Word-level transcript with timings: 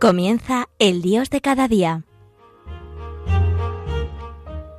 Comienza 0.00 0.70
El 0.78 1.02
Dios 1.02 1.28
de 1.28 1.42
cada 1.42 1.68
día. 1.68 2.04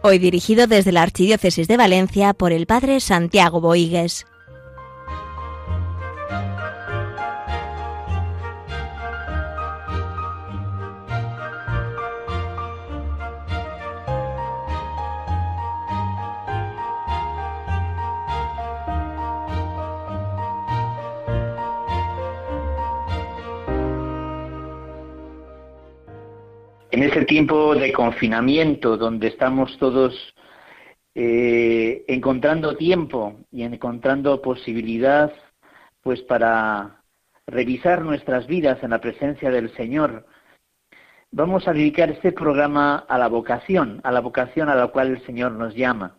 Hoy 0.01 0.17
dirigido 0.17 0.65
desde 0.65 0.91
la 0.91 1.04
Archidiócesis 1.04 1.67
de 1.67 1.77
Valencia 1.77 2.33
por 2.33 2.51
el 2.51 2.65
Padre 2.65 2.99
Santiago 2.99 3.61
Boigues. 3.61 4.25
En 26.91 27.04
ese 27.04 27.23
tiempo 27.25 27.73
de 27.73 27.93
confinamiento 27.93 28.97
donde 28.97 29.27
estamos 29.27 29.77
todos 29.77 30.13
eh, 31.15 32.03
encontrando 32.08 32.75
tiempo 32.75 33.39
y 33.49 33.63
encontrando 33.63 34.41
posibilidad 34.41 35.31
pues 36.02 36.22
para 36.23 37.02
revisar 37.47 38.01
nuestras 38.01 38.45
vidas 38.45 38.83
en 38.83 38.89
la 38.89 38.99
presencia 38.99 39.49
del 39.51 39.73
Señor, 39.75 40.25
vamos 41.31 41.67
a 41.67 41.73
dedicar 41.73 42.09
este 42.09 42.33
programa 42.33 43.05
a 43.07 43.17
la 43.17 43.27
vocación, 43.27 44.01
a 44.03 44.11
la 44.11 44.19
vocación 44.19 44.67
a 44.67 44.75
la 44.75 44.88
cual 44.88 45.11
el 45.11 45.25
Señor 45.25 45.53
nos 45.53 45.73
llama. 45.73 46.17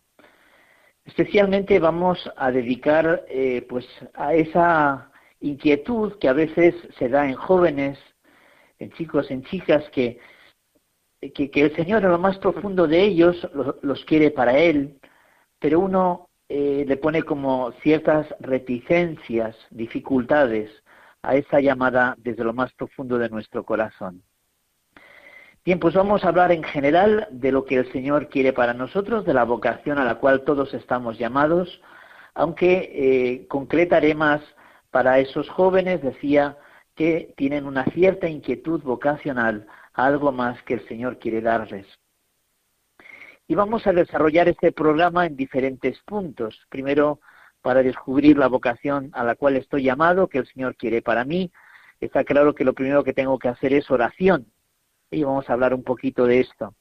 Especialmente 1.04 1.78
vamos 1.80 2.18
a 2.36 2.50
dedicar 2.50 3.24
eh, 3.28 3.66
pues 3.68 3.86
a 4.14 4.34
esa 4.34 5.10
inquietud 5.40 6.18
que 6.18 6.28
a 6.28 6.32
veces 6.32 6.74
se 6.98 7.08
da 7.08 7.28
en 7.28 7.34
jóvenes, 7.34 7.98
en 8.78 8.90
chicos, 8.92 9.30
en 9.30 9.42
chicas 9.42 9.84
que 9.90 10.18
que, 11.30 11.50
el 11.54 11.76
Señor 11.76 12.04
en 12.04 12.10
lo 12.10 12.18
más 12.18 12.38
profundo 12.38 12.88
de 12.88 13.02
ellos 13.02 13.48
los, 13.82 14.04
quiere 14.04 14.30
para 14.30 14.58
Él, 14.58 14.98
pero 15.58 15.78
uno 15.78 16.28
eh, 16.48 16.84
le 16.86 16.96
pone 16.96 17.22
como 17.22 17.72
ciertas 17.82 18.26
reticencias, 18.40 19.56
dificultades 19.70 20.70
a 21.22 21.36
esa 21.36 21.60
llamada 21.60 22.16
desde 22.18 22.42
lo 22.42 22.52
más 22.52 22.72
profundo 22.72 23.18
de 23.18 23.28
nuestro 23.28 23.64
corazón. 23.64 24.22
Bien, 25.64 25.78
pues 25.78 25.94
vamos 25.94 26.24
a 26.24 26.28
hablar 26.28 26.50
en 26.50 26.64
general 26.64 27.28
de 27.30 27.52
lo 27.52 27.64
que 27.64 27.76
el 27.76 27.92
Señor 27.92 28.28
quiere 28.28 28.52
para 28.52 28.74
nosotros, 28.74 29.24
de 29.24 29.32
la 29.32 29.44
vocación 29.44 29.98
a 29.98 30.04
la 30.04 30.16
cual 30.16 30.42
todos 30.42 30.74
estamos 30.74 31.18
llamados, 31.18 31.80
aunque 32.34 32.90
eh, 32.92 33.46
concretaré 33.46 34.16
más 34.16 34.40
para 34.90 35.20
esos 35.20 35.48
jóvenes, 35.48 36.02
decía, 36.02 36.58
que 36.96 37.32
tienen 37.36 37.66
una 37.66 37.84
cierta 37.84 38.28
inquietud 38.28 38.82
vocacional 38.82 39.68
algo 39.94 40.32
más 40.32 40.62
que 40.62 40.74
el 40.74 40.88
Señor 40.88 41.18
quiere 41.18 41.40
darles. 41.40 41.86
Y 43.48 43.54
vamos 43.54 43.86
a 43.86 43.92
desarrollar 43.92 44.48
este 44.48 44.72
programa 44.72 45.26
en 45.26 45.36
diferentes 45.36 45.98
puntos. 46.06 46.58
Primero, 46.68 47.20
para 47.60 47.82
descubrir 47.82 48.38
la 48.38 48.48
vocación 48.48 49.10
a 49.12 49.24
la 49.24 49.34
cual 49.34 49.56
estoy 49.56 49.84
llamado, 49.84 50.28
que 50.28 50.38
el 50.38 50.46
Señor 50.46 50.76
quiere 50.76 51.02
para 51.02 51.24
mí. 51.24 51.52
Está 52.00 52.24
claro 52.24 52.54
que 52.54 52.64
lo 52.64 52.72
primero 52.72 53.04
que 53.04 53.12
tengo 53.12 53.38
que 53.38 53.48
hacer 53.48 53.72
es 53.72 53.90
oración. 53.90 54.46
Y 55.10 55.22
vamos 55.24 55.48
a 55.48 55.52
hablar 55.52 55.74
un 55.74 55.84
poquito 55.84 56.26
de 56.26 56.40
esto. 56.40 56.74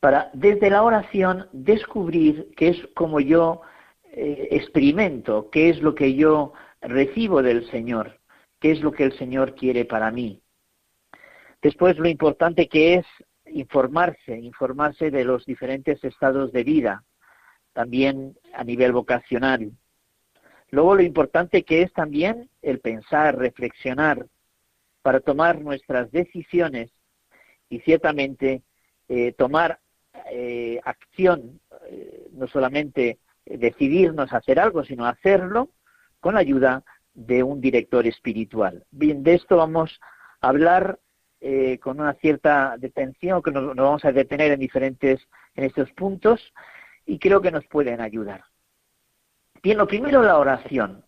Para, 0.00 0.30
desde 0.32 0.70
la 0.70 0.82
oración, 0.82 1.48
descubrir 1.52 2.50
qué 2.56 2.68
es 2.68 2.86
como 2.94 3.20
yo 3.20 3.62
eh, 4.04 4.48
experimento, 4.52 5.50
qué 5.50 5.70
es 5.70 5.82
lo 5.82 5.94
que 5.94 6.14
yo 6.14 6.52
recibo 6.80 7.42
del 7.42 7.68
Señor, 7.70 8.20
qué 8.60 8.70
es 8.70 8.80
lo 8.80 8.92
que 8.92 9.04
el 9.04 9.18
Señor 9.18 9.54
quiere 9.54 9.84
para 9.84 10.10
mí. 10.10 10.43
Después 11.64 11.96
lo 11.96 12.10
importante 12.10 12.68
que 12.68 12.96
es 12.96 13.06
informarse, 13.46 14.38
informarse 14.38 15.10
de 15.10 15.24
los 15.24 15.46
diferentes 15.46 16.04
estados 16.04 16.52
de 16.52 16.62
vida, 16.62 17.04
también 17.72 18.36
a 18.52 18.64
nivel 18.64 18.92
vocacional. 18.92 19.72
Luego 20.68 20.94
lo 20.94 21.02
importante 21.02 21.62
que 21.62 21.80
es 21.80 21.90
también 21.94 22.50
el 22.60 22.80
pensar, 22.80 23.38
reflexionar, 23.38 24.26
para 25.00 25.20
tomar 25.20 25.62
nuestras 25.62 26.12
decisiones 26.12 26.90
y 27.70 27.80
ciertamente 27.80 28.62
eh, 29.08 29.32
tomar 29.32 29.80
eh, 30.30 30.82
acción, 30.84 31.60
eh, 31.88 32.28
no 32.32 32.46
solamente 32.46 33.20
decidirnos 33.46 34.34
a 34.34 34.36
hacer 34.36 34.60
algo, 34.60 34.84
sino 34.84 35.06
hacerlo 35.06 35.70
con 36.20 36.34
la 36.34 36.40
ayuda 36.40 36.84
de 37.14 37.42
un 37.42 37.62
director 37.62 38.06
espiritual. 38.06 38.84
Bien, 38.90 39.22
de 39.22 39.32
esto 39.32 39.56
vamos 39.56 39.98
a 40.42 40.48
hablar 40.48 40.98
eh, 41.46 41.78
con 41.78 42.00
una 42.00 42.14
cierta 42.14 42.76
detención, 42.78 43.42
que 43.42 43.50
nos, 43.50 43.76
vamos 43.76 44.02
a 44.06 44.12
detener 44.12 44.52
en 44.52 44.60
diferentes, 44.60 45.28
en 45.54 45.64
estos 45.64 45.92
puntos, 45.92 46.40
y 47.04 47.18
creo 47.18 47.42
que 47.42 47.50
nos 47.50 47.66
pueden 47.66 48.00
ayudar. 48.00 48.44
Bien, 49.62 49.76
lo 49.76 49.86
primero 49.86 50.22
la 50.22 50.38
oración. 50.38 51.04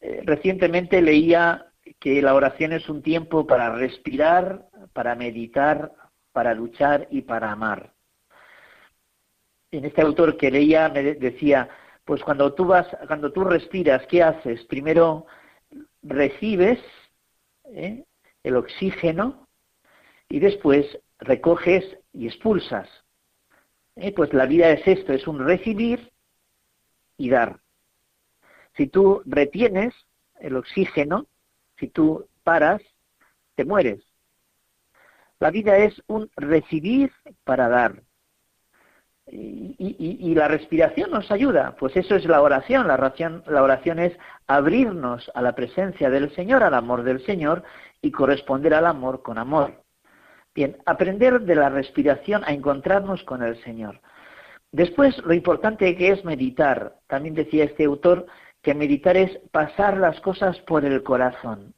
Eh, 0.00 0.22
recientemente 0.24 1.00
leía 1.00 1.66
que 2.00 2.20
la 2.20 2.34
oración 2.34 2.72
es 2.72 2.88
un 2.88 3.00
tiempo 3.00 3.46
para 3.46 3.70
respirar, 3.70 4.66
para 4.92 5.14
meditar, 5.14 5.92
para 6.32 6.52
luchar 6.52 7.06
y 7.12 7.22
para 7.22 7.52
amar. 7.52 7.94
En 9.70 9.84
este 9.84 10.02
autor 10.02 10.36
que 10.36 10.50
leía 10.50 10.88
me 10.88 11.14
decía, 11.14 11.68
pues 12.04 12.24
cuando 12.24 12.52
tú 12.52 12.64
vas, 12.64 12.88
cuando 13.06 13.30
tú 13.30 13.44
respiras, 13.44 14.04
¿qué 14.08 14.24
haces? 14.24 14.64
Primero 14.64 15.26
recibes, 16.02 16.80
¿eh? 17.66 18.04
El 18.48 18.56
oxígeno 18.56 19.46
y 20.28 20.40
después 20.40 20.98
recoges 21.18 21.84
y 22.12 22.26
expulsas. 22.26 22.88
Eh, 23.96 24.12
pues 24.12 24.32
la 24.32 24.46
vida 24.46 24.70
es 24.70 24.86
esto, 24.86 25.12
es 25.12 25.26
un 25.26 25.44
recibir 25.44 26.12
y 27.16 27.28
dar. 27.30 27.60
Si 28.76 28.86
tú 28.86 29.22
retienes 29.26 29.94
el 30.40 30.56
oxígeno, 30.56 31.26
si 31.78 31.88
tú 31.88 32.28
paras, 32.42 32.80
te 33.54 33.64
mueres. 33.64 34.02
La 35.40 35.50
vida 35.50 35.76
es 35.76 36.02
un 36.06 36.30
recibir 36.36 37.12
para 37.44 37.68
dar. 37.68 38.02
Y, 39.30 40.34
la 40.34 40.48
respiración 40.48 41.10
nos 41.10 41.30
ayuda, 41.30 41.76
pues 41.78 41.94
eso 41.96 42.14
es 42.14 42.24
la 42.24 42.40
oración. 42.40 42.86
La 42.88 42.94
oración. 42.94 43.42
la 43.46 43.62
oración 43.62 43.98
es 43.98 44.16
abrirnos 44.46 45.30
a 45.34 45.42
la 45.42 45.54
presencia 45.54 46.08
del 46.08 46.34
Señor, 46.34 46.62
al 46.62 46.74
amor 46.74 47.02
del 47.02 47.24
Señor, 47.26 47.62
y 48.02 48.10
corresponder 48.10 48.74
al 48.74 48.86
amor 48.86 49.22
con 49.22 49.38
amor. 49.38 49.82
Bien, 50.54 50.76
aprender 50.86 51.40
de 51.40 51.54
la 51.54 51.68
respiración 51.68 52.42
a 52.44 52.52
encontrarnos 52.52 53.22
con 53.24 53.42
el 53.42 53.62
Señor. 53.62 54.00
Después, 54.72 55.16
lo 55.24 55.32
importante 55.32 55.96
que 55.96 56.10
es 56.10 56.24
meditar. 56.24 56.96
También 57.06 57.34
decía 57.34 57.64
este 57.64 57.84
autor 57.84 58.26
que 58.62 58.74
meditar 58.74 59.16
es 59.16 59.38
pasar 59.50 59.96
las 59.96 60.20
cosas 60.20 60.58
por 60.60 60.84
el 60.84 61.02
corazón. 61.02 61.74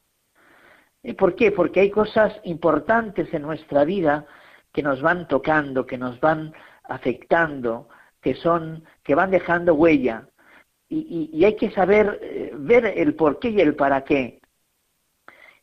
¿Y 1.03 1.13
por 1.13 1.35
qué? 1.35 1.51
Porque 1.51 1.79
hay 1.79 1.89
cosas 1.89 2.39
importantes 2.43 3.33
en 3.33 3.43
nuestra 3.43 3.85
vida 3.85 4.25
que 4.71 4.83
nos 4.83 5.01
van 5.01 5.27
tocando, 5.27 5.85
que 5.85 5.97
nos 5.97 6.19
van 6.19 6.53
afectando, 6.83 7.87
que 8.21 8.35
son, 8.35 8.83
que 9.03 9.15
van 9.15 9.31
dejando 9.31 9.73
huella. 9.73 10.27
Y, 10.89 11.43
hay 11.45 11.55
que 11.55 11.71
saber 11.71 12.19
eh, 12.21 12.51
ver 12.53 12.85
el 12.85 13.15
por 13.15 13.39
qué 13.39 13.49
y 13.49 13.61
el 13.61 13.75
para 13.75 14.03
qué. 14.03 14.40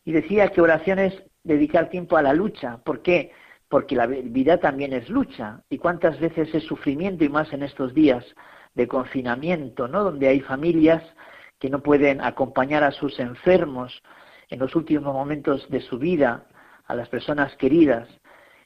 Y 0.08 0.12
decía 0.12 0.49
que 0.49 0.62
oración 0.62 0.99
es 1.00 1.22
dedicar 1.44 1.90
tiempo 1.90 2.16
a 2.16 2.22
la 2.22 2.32
lucha. 2.32 2.78
¿Por 2.78 3.02
qué? 3.02 3.31
Porque 3.69 3.94
la 3.94 4.06
vida 4.06 4.56
también 4.56 4.94
es 4.94 5.10
lucha. 5.10 5.60
¿Y 5.69 5.76
cuántas 5.76 6.19
veces 6.19 6.49
es 6.55 6.64
sufrimiento 6.64 7.25
y 7.25 7.28
más 7.28 7.52
en 7.52 7.62
estos 7.62 7.93
días 7.93 8.25
de 8.75 8.88
confinamiento, 8.88 9.87
¿no? 9.87 10.05
Donde 10.05 10.28
hay 10.28 10.40
familias 10.40 11.02
que 11.58 11.69
no 11.69 11.82
pueden 11.82 12.22
acompañar 12.22 12.84
a 12.84 12.90
sus 12.90 13.20
enfermos 13.20 14.02
en 14.49 14.60
los 14.60 14.75
últimos 14.75 15.12
momentos 15.12 15.69
de 15.69 15.82
su 15.82 15.99
vida, 15.99 16.46
a 16.87 16.94
las 16.94 17.10
personas 17.10 17.55
queridas. 17.56 18.08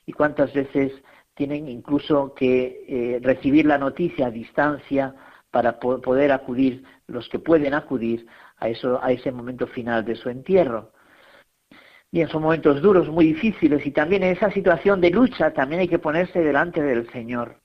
Y 0.06 0.12
cuántas 0.12 0.54
veces 0.54 0.92
tienen 1.34 1.68
incluso 1.68 2.34
que 2.34 2.84
eh, 2.86 3.20
recibir 3.20 3.66
la 3.66 3.78
noticia 3.78 4.28
a 4.28 4.30
distancia 4.30 5.16
para 5.50 5.80
poder 5.80 6.30
acudir, 6.30 6.84
los 7.08 7.28
que 7.28 7.40
pueden 7.40 7.74
acudir 7.74 8.28
a, 8.58 8.68
eso, 8.68 9.02
a 9.02 9.10
ese 9.10 9.32
momento 9.32 9.66
final 9.66 10.04
de 10.04 10.14
su 10.14 10.28
entierro. 10.28 10.92
Bien, 12.12 12.28
son 12.28 12.42
momentos 12.42 12.82
duros, 12.82 13.08
muy 13.08 13.24
difíciles, 13.28 13.86
y 13.86 13.90
también 13.90 14.22
en 14.22 14.36
esa 14.36 14.50
situación 14.50 15.00
de 15.00 15.08
lucha 15.08 15.50
también 15.54 15.80
hay 15.80 15.88
que 15.88 15.98
ponerse 15.98 16.40
delante 16.40 16.82
del 16.82 17.10
Señor. 17.10 17.62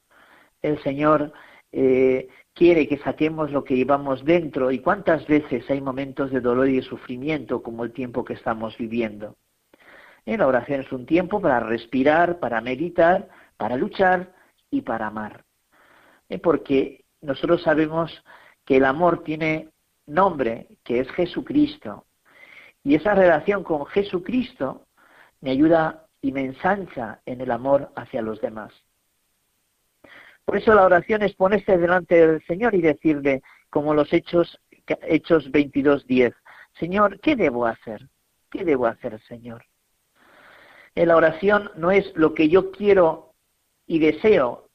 El 0.62 0.82
Señor 0.84 1.34
eh, 1.74 2.30
quiere 2.54 2.88
que 2.88 2.98
saquemos 3.00 3.52
lo 3.52 3.66
que 3.66 3.76
llevamos 3.76 4.24
dentro, 4.24 4.72
y 4.72 4.80
cuántas 4.80 5.28
veces 5.28 5.70
hay 5.70 5.82
momentos 5.82 6.32
de 6.32 6.40
dolor 6.40 6.70
y 6.70 6.78
de 6.78 6.82
sufrimiento 6.82 7.62
como 7.62 7.84
el 7.84 7.92
tiempo 7.92 8.24
que 8.24 8.36
estamos 8.36 8.78
viviendo. 8.78 9.36
En 10.26 10.40
la 10.40 10.48
oración 10.48 10.80
es 10.80 10.92
un 10.94 11.06
tiempo 11.06 11.42
para 11.42 11.60
respirar, 11.60 12.40
para 12.40 12.62
meditar, 12.62 13.28
para 13.58 13.76
luchar 13.76 14.34
y 14.72 14.82
para 14.82 15.08
amar. 15.08 15.44
Eh, 16.30 16.40
porque 16.40 17.04
nosotros 17.20 17.64
sabemos 17.64 18.24
que 18.64 18.78
el 18.78 18.86
amor 18.86 19.24
tiene 19.26 19.72
nombre, 20.06 20.68
que 20.86 21.02
es 21.02 21.12
Jesucristo, 21.12 22.07
y 22.88 22.96
esa 22.96 23.14
relación 23.14 23.66
con 23.66 23.86
Jesucristo 23.88 24.88
me 25.42 25.52
ayuda 25.52 26.06
y 26.22 26.32
me 26.32 26.46
ensancha 26.46 27.20
en 27.26 27.42
el 27.42 27.52
amor 27.52 27.92
hacia 27.98 28.22
los 28.22 28.40
demás. 28.40 28.72
Por 30.46 30.56
eso 30.56 30.74
la 30.74 30.86
oración 30.86 31.22
es 31.22 31.34
ponerse 31.34 31.78
delante 31.78 32.16
del 32.16 32.42
Señor 32.46 32.76
y 32.76 32.82
decirle, 32.82 33.44
como 33.70 33.94
los 33.94 34.14
Hechos, 34.14 34.58
Hechos 35.02 35.52
22.10, 35.52 36.34
Señor, 36.80 37.20
¿qué 37.20 37.36
debo 37.36 37.66
hacer? 37.66 38.08
¿Qué 38.50 38.64
debo 38.64 38.86
hacer, 38.86 39.22
Señor? 39.24 39.66
En 40.96 41.10
la 41.10 41.18
oración 41.18 41.70
no 41.76 41.92
es 41.92 42.10
lo 42.16 42.34
que 42.34 42.48
yo 42.48 42.72
quiero 42.72 43.34
y 43.86 44.00
deseo, 44.00 44.70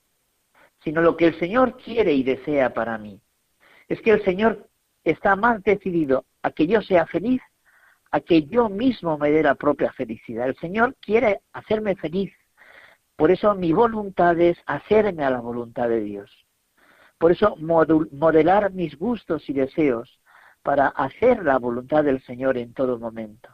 sino 0.85 1.01
lo 1.01 1.17
que 1.17 1.29
el 1.29 1.39
Señor 1.39 1.79
quiere 1.79 2.13
y 2.13 2.25
desea 2.25 2.75
para 2.75 2.99
mí. 2.99 3.23
Es 3.89 4.03
que 4.03 4.11
el 4.11 4.23
Señor 4.23 4.69
está 5.03 5.35
más 5.35 5.63
decidido 5.63 6.27
a 6.43 6.51
que 6.51 6.67
yo 6.67 6.83
sea 6.83 7.07
feliz, 7.07 7.41
a 8.13 8.21
que 8.21 8.45
yo 8.45 8.69
mismo 8.69 9.17
me 9.19 9.31
dé 9.31 9.43
la 9.43 9.55
propia 9.55 9.91
felicidad. 9.93 10.47
El 10.47 10.57
Señor 10.59 10.95
quiere 11.01 11.41
hacerme 11.53 11.97
feliz. 11.97 12.33
Por 13.17 13.31
eso 13.31 13.55
mi 13.55 13.73
voluntad 13.73 14.39
es 14.39 14.59
hacerme 14.67 15.25
a 15.25 15.31
la 15.31 15.41
voluntad 15.41 15.89
de 15.89 16.01
Dios. 16.01 16.31
Por 17.19 17.33
eso 17.33 17.57
modelar 17.57 18.73
mis 18.73 18.99
gustos 18.99 19.49
y 19.49 19.55
deseos 19.55 20.21
para 20.63 20.89
hacer 20.89 21.43
la 21.45 21.59
voluntad 21.59 22.05
del 22.05 22.23
Señor 22.25 22.59
en 22.59 22.75
todo 22.75 22.99
momento. 22.99 23.49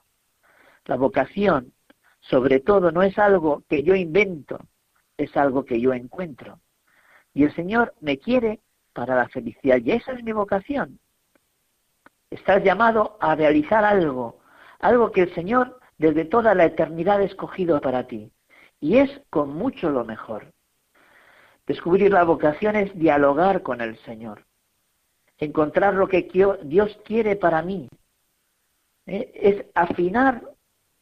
La 0.86 0.96
vocación, 0.96 1.72
sobre 2.20 2.60
todo, 2.60 2.90
no 2.90 3.02
es 3.02 3.18
algo 3.18 3.62
que 3.68 3.82
yo 3.82 3.94
invento, 3.94 4.58
es 5.16 5.36
algo 5.36 5.64
que 5.64 5.80
yo 5.80 5.92
encuentro. 5.92 6.60
Y 7.32 7.44
el 7.44 7.54
Señor 7.54 7.94
me 8.00 8.18
quiere 8.18 8.60
para 8.92 9.14
la 9.14 9.28
felicidad. 9.28 9.78
Y 9.84 9.92
esa 9.92 10.12
es 10.12 10.24
mi 10.24 10.32
vocación. 10.32 10.98
Estás 12.30 12.64
llamado 12.64 13.16
a 13.20 13.34
realizar 13.34 13.84
algo, 13.84 14.37
algo 14.78 15.12
que 15.12 15.22
el 15.22 15.34
Señor 15.34 15.78
desde 15.98 16.24
toda 16.24 16.54
la 16.54 16.64
eternidad 16.64 17.20
ha 17.20 17.24
escogido 17.24 17.80
para 17.80 18.06
ti. 18.06 18.32
Y 18.80 18.98
es 18.98 19.20
con 19.30 19.52
mucho 19.52 19.90
lo 19.90 20.04
mejor. 20.04 20.52
Descubrir 21.66 22.12
la 22.12 22.24
vocación 22.24 22.76
es 22.76 22.96
dialogar 22.98 23.62
con 23.62 23.80
el 23.80 23.98
Señor, 23.98 24.46
encontrar 25.36 25.94
lo 25.94 26.08
que 26.08 26.28
Dios 26.62 26.98
quiere 27.04 27.36
para 27.36 27.60
mí. 27.60 27.90
¿eh? 29.06 29.30
Es 29.34 29.66
afinar 29.74 30.42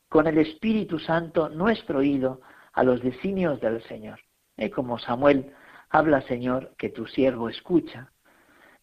con 0.09 0.27
el 0.27 0.39
Espíritu 0.39 0.99
Santo 0.99 1.49
nuestro 1.49 1.99
oído 1.99 2.41
a 2.73 2.83
los 2.83 3.01
designios 3.01 3.61
del 3.61 3.81
Señor. 3.85 4.19
¿eh? 4.57 4.71
Como 4.71 4.99
Samuel 4.99 5.53
habla, 5.91 6.23
Señor, 6.23 6.75
que 6.77 6.89
tu 6.89 7.07
siervo 7.07 7.49
escucha. 7.49 8.11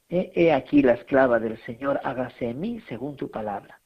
He 0.07 0.53
aquí 0.53 0.83
la 0.83 0.93
esclava 0.93 1.39
del 1.39 1.57
Señor, 1.65 1.99
hágase 2.03 2.49
en 2.49 2.59
mí 2.59 2.81
según 2.87 3.15
tu 3.15 3.31
palabra. 3.31 3.81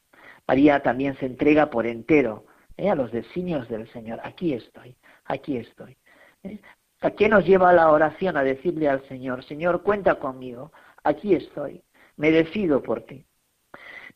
María 0.47 0.81
también 0.81 1.17
se 1.17 1.25
entrega 1.25 1.69
por 1.69 1.85
entero 1.85 2.45
¿eh? 2.77 2.89
a 2.89 2.95
los 2.95 3.11
designios 3.11 3.67
del 3.67 3.91
Señor. 3.91 4.19
Aquí 4.23 4.53
estoy, 4.53 4.95
aquí 5.25 5.57
estoy. 5.57 5.97
¿eh? 6.43 6.59
¿A 7.01 7.11
qué 7.11 7.27
nos 7.29 7.45
lleva 7.45 7.73
la 7.73 7.91
oración? 7.91 8.37
A 8.37 8.43
decirle 8.43 8.87
al 8.87 9.07
Señor, 9.07 9.43
Señor, 9.43 9.83
cuenta 9.83 10.15
conmigo, 10.15 10.71
aquí 11.03 11.35
estoy, 11.35 11.83
me 12.15 12.31
decido 12.31 12.81
por 12.81 13.01
ti. 13.01 13.25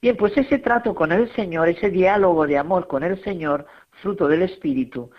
Bien, 0.01 0.17
pues 0.17 0.35
ese 0.35 0.57
trato 0.57 0.95
con 0.95 1.11
el 1.11 1.31
Señor, 1.33 1.69
ese 1.69 1.91
diálogo 1.91 2.47
de 2.47 2.57
amor 2.57 2.87
con 2.87 3.03
el 3.03 3.21
Señor, 3.23 3.67
fruto 4.01 4.27
del 4.27 4.41
Espíritu, 4.41 5.11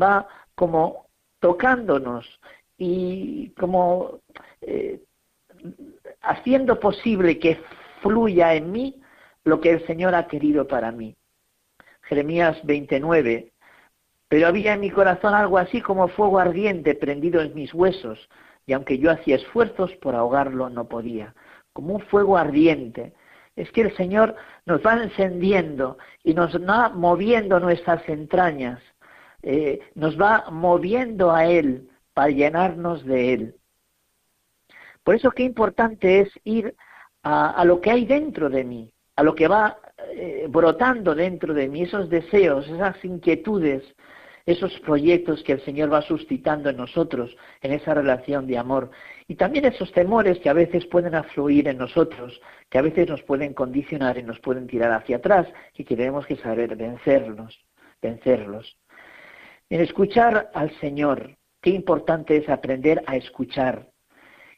va 0.00 0.26
como 0.54 1.08
tocándonos 1.40 2.40
y 2.78 3.50
como 3.50 4.20
eh, 4.62 5.02
haciendo 6.22 6.80
posible 6.80 7.38
que 7.38 7.60
fluya 8.00 8.54
en 8.54 8.72
mí 8.72 9.02
lo 9.44 9.60
que 9.60 9.70
el 9.70 9.86
Señor 9.86 10.14
ha 10.14 10.26
querido 10.26 10.66
para 10.66 10.92
mí. 10.92 11.16
Jeremías 12.02 12.58
29. 12.64 13.52
Pero 14.28 14.46
había 14.46 14.74
en 14.74 14.80
mi 14.80 14.90
corazón 14.90 15.34
algo 15.34 15.58
así 15.58 15.80
como 15.80 16.08
fuego 16.08 16.38
ardiente 16.38 16.94
prendido 16.94 17.40
en 17.40 17.54
mis 17.54 17.74
huesos, 17.74 18.28
y 18.66 18.72
aunque 18.72 18.98
yo 18.98 19.10
hacía 19.10 19.36
esfuerzos 19.36 19.92
por 19.96 20.14
ahogarlo, 20.14 20.70
no 20.70 20.88
podía. 20.88 21.34
Como 21.72 21.94
un 21.94 22.00
fuego 22.02 22.36
ardiente. 22.36 23.14
Es 23.56 23.70
que 23.72 23.80
el 23.82 23.96
Señor 23.96 24.36
nos 24.66 24.80
va 24.86 25.02
encendiendo 25.02 25.98
y 26.22 26.34
nos 26.34 26.54
va 26.56 26.90
moviendo 26.90 27.58
nuestras 27.58 28.08
entrañas, 28.08 28.80
eh, 29.42 29.80
nos 29.94 30.20
va 30.20 30.46
moviendo 30.50 31.32
a 31.32 31.46
Él 31.46 31.90
para 32.14 32.30
llenarnos 32.30 33.04
de 33.04 33.34
Él. 33.34 33.54
Por 35.02 35.14
eso 35.14 35.30
qué 35.32 35.42
importante 35.42 36.20
es 36.20 36.30
ir 36.44 36.74
a, 37.22 37.64
lo 37.64 37.80
que 37.80 37.90
hay 37.90 38.04
dentro 38.04 38.48
de 38.48 38.64
mí, 38.64 38.92
a 39.20 39.22
lo 39.22 39.34
que 39.34 39.48
va 39.48 39.76
eh, 40.14 40.46
brotando 40.48 41.14
dentro 41.14 41.52
de 41.52 41.68
mí, 41.68 41.82
esos 41.82 42.08
deseos, 42.08 42.66
esas 42.66 43.04
inquietudes, 43.04 43.82
esos 44.46 44.72
proyectos 44.80 45.42
que 45.42 45.52
el 45.52 45.60
Señor 45.60 45.92
va 45.92 46.00
suscitando 46.00 46.70
en 46.70 46.78
nosotros, 46.78 47.36
en 47.60 47.72
esa 47.72 47.92
relación 47.92 48.46
de 48.46 48.56
amor. 48.56 48.90
Y 49.28 49.34
también 49.34 49.66
esos 49.66 49.92
temores 49.92 50.38
que 50.38 50.48
a 50.48 50.54
veces 50.54 50.86
pueden 50.86 51.14
afluir 51.14 51.68
en 51.68 51.76
nosotros, 51.76 52.40
que 52.70 52.78
a 52.78 52.82
veces 52.82 53.10
nos 53.10 53.22
pueden 53.24 53.52
condicionar 53.52 54.16
y 54.16 54.22
nos 54.22 54.40
pueden 54.40 54.66
tirar 54.66 54.90
hacia 54.90 55.16
atrás, 55.16 55.46
y 55.76 55.84
que 55.84 55.96
tenemos 55.96 56.24
que 56.24 56.36
saber 56.36 56.74
vencerlos, 56.74 57.60
vencerlos. 58.00 58.78
En 59.68 59.82
escuchar 59.82 60.50
al 60.54 60.70
Señor, 60.80 61.36
qué 61.60 61.68
importante 61.68 62.38
es 62.38 62.48
aprender 62.48 63.02
a 63.06 63.16
escuchar. 63.16 63.90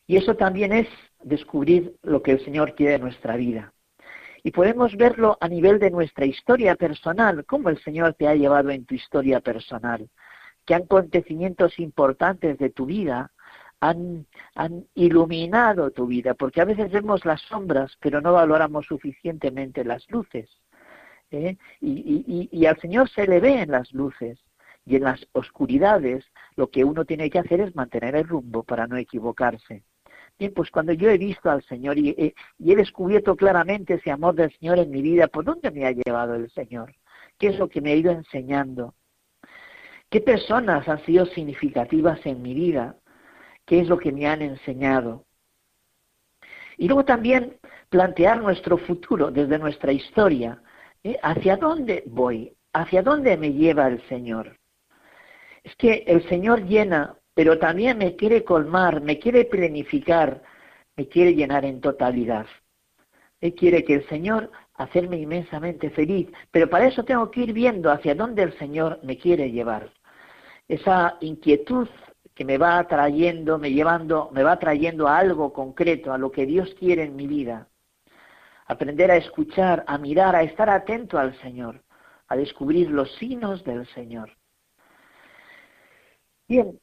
Y 0.06 0.18
eso 0.18 0.36
también 0.36 0.72
es 0.72 0.86
descubrir 1.24 1.96
lo 2.04 2.22
que 2.22 2.30
el 2.30 2.44
Señor 2.44 2.76
quiere 2.76 2.92
de 2.92 2.98
nuestra 3.00 3.34
vida. 3.34 3.72
Y 4.42 4.50
podemos 4.50 4.96
verlo 4.96 5.38
a 5.40 5.48
nivel 5.48 5.78
de 5.78 5.90
nuestra 5.90 6.26
historia 6.26 6.74
personal, 6.74 7.44
cómo 7.44 7.68
el 7.68 7.82
Señor 7.82 8.14
te 8.14 8.26
ha 8.26 8.34
llevado 8.34 8.70
en 8.70 8.84
tu 8.84 8.94
historia 8.94 9.40
personal, 9.40 10.08
qué 10.66 10.74
acontecimientos 10.74 11.78
importantes 11.78 12.58
de 12.58 12.70
tu 12.70 12.86
vida 12.86 13.30
han, 13.80 14.26
iluminado 14.94 15.90
tu 15.90 16.06
vida, 16.06 16.34
porque 16.34 16.60
a 16.60 16.64
veces 16.64 16.90
vemos 16.92 17.24
las 17.24 17.40
sombras, 17.42 17.96
pero 18.00 18.20
no 18.20 18.32
valoramos 18.32 18.86
suficientemente 18.86 19.84
las 19.84 20.08
luces. 20.08 20.48
¿eh? 21.30 21.56
Y, 21.80 22.48
y 22.50 22.66
al 22.66 22.78
Señor 22.80 23.08
se 23.08 23.26
le 23.26 23.40
ve 23.40 23.62
en 23.62 23.72
las 23.72 23.92
luces 23.92 24.38
y 24.84 24.96
en 24.96 25.04
las 25.04 25.26
oscuridades 25.32 26.24
lo 26.56 26.70
que 26.70 26.84
uno 26.84 27.04
tiene 27.04 27.30
que 27.30 27.38
hacer 27.38 27.60
es 27.60 27.74
mantener 27.74 28.14
el 28.16 28.28
rumbo 28.28 28.62
para 28.62 28.86
no 28.86 28.96
equivocarse. 28.96 29.82
Pues 30.50 30.70
cuando 30.70 30.92
yo 30.92 31.10
he 31.10 31.18
visto 31.18 31.50
al 31.50 31.62
Señor 31.64 31.98
y, 31.98 32.34
he 32.58 32.76
descubierto 32.76 33.36
claramente 33.36 33.94
ese 33.94 34.10
amor 34.10 34.34
del 34.34 34.52
Señor 34.58 34.78
en 34.78 34.90
mi 34.90 35.02
vida, 35.02 35.28
¿por 35.28 35.44
dónde 35.44 35.70
me 35.70 35.86
ha 35.86 35.92
llevado 35.92 36.34
el 36.34 36.50
Señor? 36.50 36.94
¿Qué 37.38 37.48
es 37.48 37.58
lo 37.58 37.68
que 37.68 37.80
me 37.80 37.92
ha 37.92 37.96
ido 37.96 38.12
enseñando? 38.12 38.94
¿Qué 40.10 40.20
personas 40.20 40.88
han 40.88 41.04
sido 41.04 41.26
significativas 41.26 42.24
en 42.26 42.42
mi 42.42 42.54
vida? 42.54 42.96
¿Qué 43.64 43.80
es 43.80 43.88
lo 43.88 43.98
que 43.98 44.12
me 44.12 44.26
han 44.26 44.42
enseñado? 44.42 45.24
Y 46.76 46.86
luego 46.86 47.04
también 47.04 47.58
plantear 47.88 48.40
nuestro 48.42 48.78
futuro 48.78 49.30
desde 49.30 49.58
nuestra 49.58 49.92
historia. 49.92 50.62
¿eh? 51.04 51.18
¿Hacia 51.22 51.56
dónde 51.56 52.02
voy? 52.06 52.56
¿Hacia 52.72 53.02
dónde 53.02 53.36
me 53.36 53.52
lleva 53.52 53.86
el 53.86 54.06
Señor? 54.08 54.58
Es 55.62 55.76
que 55.76 56.04
el 56.06 56.28
Señor 56.28 56.64
llena 56.64 57.16
pero 57.34 57.58
también 57.58 57.98
me 57.98 58.16
quiere 58.16 58.44
colmar, 58.44 59.00
me 59.00 59.18
quiere 59.18 59.44
planificar, 59.44 60.42
me 60.96 61.08
quiere 61.08 61.34
llenar 61.34 61.64
en 61.64 61.80
totalidad. 61.80 62.46
Él 63.40 63.54
quiere 63.54 63.84
que 63.84 63.94
el 63.94 64.08
Señor 64.08 64.50
hacerme 64.74 65.18
inmensamente 65.18 65.90
feliz, 65.90 66.28
pero 66.50 66.68
para 66.68 66.86
eso 66.86 67.04
tengo 67.04 67.30
que 67.30 67.40
ir 67.40 67.52
viendo 67.52 67.90
hacia 67.90 68.14
dónde 68.14 68.42
el 68.42 68.56
Señor 68.58 69.00
me 69.02 69.16
quiere 69.18 69.50
llevar. 69.50 69.90
Esa 70.68 71.16
inquietud 71.20 71.88
que 72.34 72.44
me 72.44 72.58
va 72.58 72.86
trayendo, 72.86 73.58
me 73.58 73.72
llevando, 73.72 74.30
me 74.32 74.42
va 74.42 74.58
trayendo 74.58 75.08
a 75.08 75.18
algo 75.18 75.52
concreto, 75.52 76.12
a 76.12 76.18
lo 76.18 76.30
que 76.30 76.46
Dios 76.46 76.74
quiere 76.78 77.04
en 77.04 77.16
mi 77.16 77.26
vida. 77.26 77.68
Aprender 78.66 79.10
a 79.10 79.16
escuchar, 79.16 79.84
a 79.86 79.98
mirar, 79.98 80.36
a 80.36 80.42
estar 80.42 80.70
atento 80.70 81.18
al 81.18 81.38
Señor, 81.40 81.82
a 82.28 82.36
descubrir 82.36 82.90
los 82.90 83.12
signos 83.16 83.64
del 83.64 83.86
Señor. 83.88 84.36
Bien, 86.48 86.78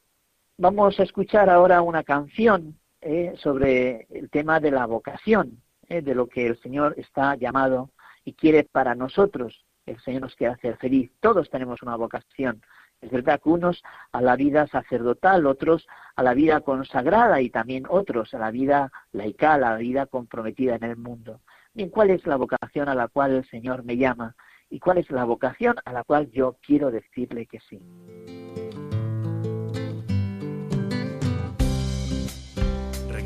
Vamos 0.62 1.00
a 1.00 1.04
escuchar 1.04 1.48
ahora 1.48 1.80
una 1.80 2.04
canción 2.04 2.78
eh, 3.00 3.32
sobre 3.38 4.06
el 4.10 4.28
tema 4.28 4.60
de 4.60 4.70
la 4.70 4.84
vocación, 4.84 5.62
eh, 5.88 6.02
de 6.02 6.14
lo 6.14 6.26
que 6.26 6.46
el 6.46 6.60
Señor 6.60 6.94
está 6.98 7.34
llamado 7.34 7.92
y 8.26 8.34
quiere 8.34 8.64
para 8.64 8.94
nosotros. 8.94 9.64
El 9.86 9.98
Señor 10.02 10.20
nos 10.20 10.36
quiere 10.36 10.52
hacer 10.52 10.76
feliz. 10.76 11.10
Todos 11.20 11.48
tenemos 11.48 11.80
una 11.80 11.96
vocación. 11.96 12.60
Es 13.00 13.10
verdad 13.10 13.40
que 13.42 13.48
unos 13.48 13.82
a 14.12 14.20
la 14.20 14.36
vida 14.36 14.66
sacerdotal, 14.66 15.46
otros 15.46 15.88
a 16.14 16.22
la 16.22 16.34
vida 16.34 16.60
consagrada 16.60 17.40
y 17.40 17.48
también 17.48 17.86
otros 17.88 18.34
a 18.34 18.38
la 18.38 18.50
vida 18.50 18.92
laical, 19.12 19.64
a 19.64 19.70
la 19.70 19.76
vida 19.78 20.04
comprometida 20.04 20.74
en 20.74 20.84
el 20.84 20.98
mundo. 20.98 21.40
Bien, 21.72 21.88
¿cuál 21.88 22.10
es 22.10 22.26
la 22.26 22.36
vocación 22.36 22.90
a 22.90 22.94
la 22.94 23.08
cual 23.08 23.32
el 23.32 23.48
Señor 23.48 23.82
me 23.82 23.96
llama? 23.96 24.36
¿Y 24.68 24.78
cuál 24.78 24.98
es 24.98 25.10
la 25.10 25.24
vocación 25.24 25.76
a 25.86 25.92
la 25.94 26.04
cual 26.04 26.30
yo 26.30 26.58
quiero 26.60 26.90
decirle 26.90 27.46
que 27.46 27.60
sí? 27.60 27.80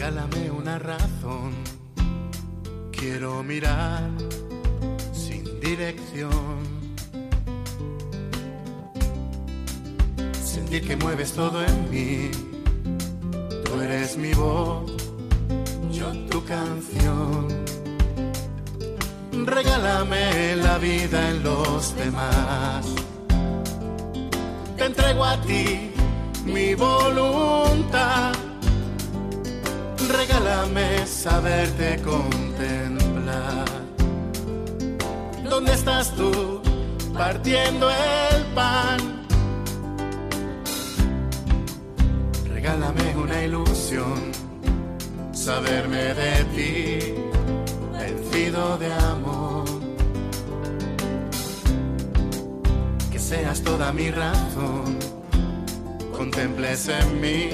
Regálame 0.04 0.50
una 0.50 0.78
razón. 0.78 1.54
Quiero 2.92 3.42
mirar 3.42 4.10
sin 5.12 5.44
dirección. 5.60 6.74
sentir 10.42 10.86
que 10.86 10.96
mueves 10.96 11.32
todo 11.32 11.64
en 11.64 11.90
mí. 11.90 12.30
Tú 13.64 13.80
eres 13.80 14.18
mi 14.18 14.34
voz, 14.34 14.92
yo 15.90 16.12
tu 16.30 16.44
canción. 16.44 17.48
Regálame 19.46 20.56
la 20.56 20.76
vida 20.76 21.30
en 21.30 21.42
los 21.42 21.96
demás. 21.96 22.86
Te 24.76 24.84
entrego 24.84 25.24
a 25.24 25.40
ti 25.40 25.92
mi 26.44 26.74
voluntad. 26.74 28.43
Regálame 30.08 31.06
saberte 31.06 32.00
contemplar. 32.02 33.64
¿Dónde 35.48 35.72
estás 35.72 36.14
tú 36.14 36.60
partiendo 37.14 37.90
el 37.90 38.42
pan? 38.54 39.24
regálame 42.64 43.14
una 43.16 43.44
ilusión, 43.44 44.32
saberme 45.32 46.14
de 46.14 46.44
ti, 46.54 47.14
vencido 47.92 48.78
de 48.78 48.90
amor. 48.90 49.64
Que 53.12 53.18
seas 53.18 53.60
toda 53.60 53.92
mi 53.92 54.10
razón, 54.10 54.98
contemples 56.16 56.88
en 56.88 57.20
mí 57.20 57.50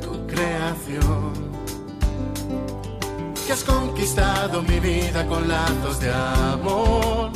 tu 0.00 0.26
creación. 0.26 1.19
Que 3.50 3.54
has 3.54 3.64
conquistado 3.64 4.62
mi 4.62 4.78
vida 4.78 5.26
con 5.26 5.48
lazos 5.48 5.98
de 5.98 6.08
amor. 6.12 7.32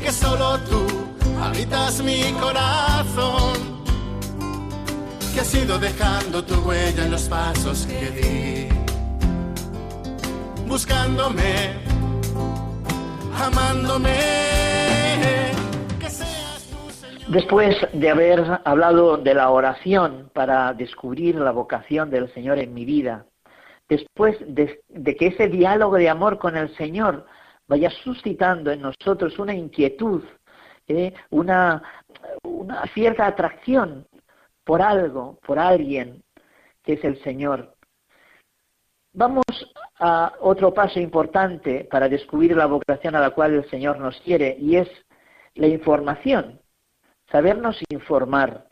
Que 0.00 0.12
solo 0.12 0.60
tú 0.60 0.86
habitas 1.42 2.00
mi 2.04 2.32
corazón 2.34 3.82
que 5.34 5.40
has 5.40 5.52
ido 5.56 5.76
dejando 5.76 6.44
tu 6.44 6.54
huella 6.60 7.04
en 7.04 7.10
los 7.10 7.22
pasos 7.22 7.84
que 7.84 8.10
di, 8.12 8.68
buscándome, 10.68 11.72
amándome. 13.42 14.14
Después 17.26 17.74
de 17.92 18.08
haber 18.08 18.60
hablado 18.64 19.16
de 19.16 19.34
la 19.34 19.50
oración 19.50 20.30
para 20.32 20.72
descubrir 20.74 21.34
la 21.34 21.50
vocación 21.50 22.08
del 22.08 22.32
Señor 22.32 22.60
en 22.60 22.72
mi 22.72 22.84
vida, 22.84 23.26
después 23.90 24.36
de, 24.46 24.80
que 25.16 25.26
ese 25.26 25.48
diálogo 25.48 25.96
de 25.96 26.08
amor 26.08 26.38
con 26.38 26.56
el 26.56 26.74
Señor 26.76 27.26
vaya 27.66 27.90
suscitando 27.90 28.70
en 28.70 28.80
nosotros 28.80 29.38
una 29.38 29.52
inquietud, 29.52 30.22
eh, 30.86 31.12
una, 31.30 31.82
una 32.44 32.86
cierta 32.94 33.26
atracción 33.26 34.06
por 34.64 34.80
algo, 34.80 35.38
por 35.44 35.58
alguien, 35.58 36.22
que 36.84 36.94
es 36.94 37.04
el 37.04 37.20
Señor. 37.22 37.74
Vamos 39.12 39.44
a 39.98 40.34
otro 40.40 40.72
paso 40.72 41.00
importante 41.00 41.84
para 41.90 42.08
descubrir 42.08 42.56
la 42.56 42.66
vocación 42.66 43.16
a 43.16 43.20
la 43.20 43.30
cual 43.30 43.54
el 43.54 43.68
Señor 43.70 43.98
nos 43.98 44.20
quiere 44.20 44.56
y 44.58 44.76
es 44.76 44.88
la 45.54 45.66
información, 45.66 46.60
sabernos 47.28 47.76
informar. 47.90 48.68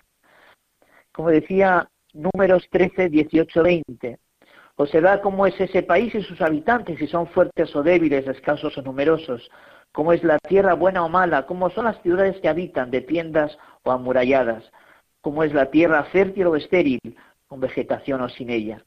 Como 1.12 1.30
decía 1.30 1.88
números 2.12 2.68
13, 2.70 3.08
18, 3.08 3.62
20, 3.64 4.20
observar 4.78 5.20
cómo 5.20 5.44
es 5.44 5.60
ese 5.60 5.82
país 5.82 6.14
y 6.14 6.22
sus 6.22 6.40
habitantes, 6.40 6.98
si 6.98 7.08
son 7.08 7.26
fuertes 7.26 7.74
o 7.74 7.82
débiles, 7.82 8.26
escasos 8.28 8.78
o 8.78 8.82
numerosos, 8.82 9.50
cómo 9.90 10.12
es 10.12 10.22
la 10.22 10.38
tierra 10.38 10.74
buena 10.74 11.04
o 11.04 11.08
mala, 11.08 11.46
cómo 11.46 11.68
son 11.70 11.86
las 11.86 12.00
ciudades 12.02 12.40
que 12.40 12.48
habitan, 12.48 12.92
de 12.92 13.00
tiendas 13.00 13.58
o 13.82 13.90
amuralladas, 13.90 14.70
como 15.20 15.42
es 15.42 15.52
la 15.52 15.70
tierra 15.72 16.04
fértil 16.04 16.46
o 16.46 16.54
estéril, 16.54 17.00
con 17.48 17.58
vegetación 17.58 18.20
o 18.20 18.28
sin 18.28 18.50
ella. 18.50 18.84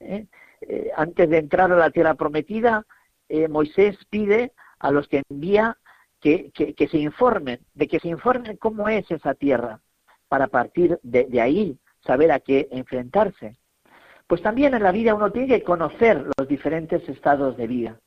¿Eh? 0.00 0.26
Eh, 0.62 0.90
antes 0.96 1.28
de 1.28 1.38
entrar 1.38 1.70
a 1.70 1.76
la 1.76 1.90
tierra 1.90 2.14
prometida, 2.14 2.86
eh, 3.28 3.48
Moisés 3.48 3.98
pide 4.08 4.52
a 4.78 4.90
los 4.90 5.08
que 5.08 5.22
envía 5.28 5.76
que, 6.20 6.50
se 6.90 6.98
informen, 6.98 7.60
de 7.74 7.86
que 7.86 8.00
se 8.00 8.08
informen 8.08 8.56
cómo 8.56 8.88
es 8.88 9.08
esa 9.10 9.34
tierra, 9.34 9.80
para 10.28 10.48
partir 10.48 10.98
de, 11.02 11.24
de 11.24 11.40
ahí 11.42 11.78
saber 12.00 12.32
a 12.32 12.40
qué 12.40 12.66
enfrentarse. 12.72 13.56
Pues 14.26 14.42
también 14.42 14.74
en 14.74 14.82
la 14.82 14.92
vida 14.92 15.14
uno 15.14 15.30
tiene 15.30 15.48
que 15.48 15.62
conocer 15.62 16.26
los 16.36 16.48
diferentes 16.48 17.08
estados 17.08 17.56
de 17.56 17.66
vida. 17.66 18.00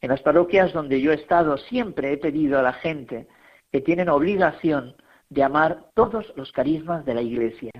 En 0.00 0.10
las 0.10 0.22
parroquias 0.22 0.72
donde 0.72 1.00
yo 1.00 1.12
he 1.12 1.16
estado 1.16 1.56
siempre 1.58 2.12
he 2.12 2.16
pedido 2.16 2.58
a 2.58 2.62
la 2.62 2.72
gente 2.72 3.28
que 3.70 3.80
tienen 3.80 4.08
obligación 4.08 4.96
de 5.28 5.42
amar 5.44 5.90
todos 5.94 6.32
los 6.36 6.50
carismas 6.52 7.04
de 7.04 7.14
la 7.14 7.22
Iglesia. 7.22 7.70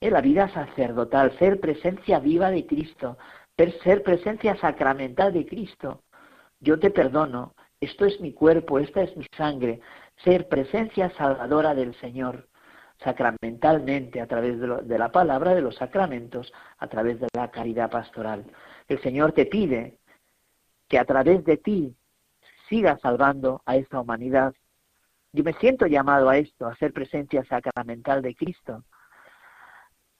En 0.00 0.12
la 0.12 0.20
vida 0.20 0.48
sacerdotal, 0.48 1.36
ser 1.38 1.60
presencia 1.60 2.18
viva 2.18 2.50
de 2.50 2.66
Cristo, 2.66 3.18
ser 3.84 4.02
presencia 4.02 4.56
sacramental 4.56 5.32
de 5.32 5.46
Cristo. 5.46 6.02
Yo 6.60 6.78
te 6.78 6.90
perdono, 6.90 7.54
esto 7.80 8.06
es 8.06 8.20
mi 8.20 8.32
cuerpo, 8.32 8.78
esta 8.78 9.02
es 9.02 9.16
mi 9.16 9.26
sangre, 9.36 9.80
ser 10.24 10.48
presencia 10.48 11.10
salvadora 11.10 11.74
del 11.74 11.94
Señor, 11.96 12.48
sacramentalmente, 13.04 14.20
a 14.20 14.26
través 14.26 14.58
de, 14.60 14.82
de 14.82 14.98
la 14.98 15.10
palabra, 15.10 15.54
de 15.54 15.62
los 15.62 15.76
sacramentos, 15.76 16.52
a 16.78 16.88
través 16.88 17.20
de 17.20 17.28
la 17.34 17.50
caridad 17.50 17.90
pastoral. 17.90 18.44
El 18.88 19.00
Señor 19.02 19.32
te 19.32 19.46
pide 19.46 19.98
que 20.88 20.98
a 20.98 21.04
través 21.04 21.44
de 21.44 21.56
ti 21.56 21.96
siga 22.68 22.98
salvando 22.98 23.62
a 23.66 23.76
esta 23.76 24.00
humanidad 24.00 24.54
yo 25.32 25.44
me 25.44 25.54
siento 25.54 25.86
llamado 25.86 26.28
a 26.28 26.36
esto, 26.36 26.66
a 26.66 26.76
ser 26.76 26.92
presencia 26.92 27.42
sacramental 27.44 28.20
de 28.20 28.34
Cristo. 28.34 28.84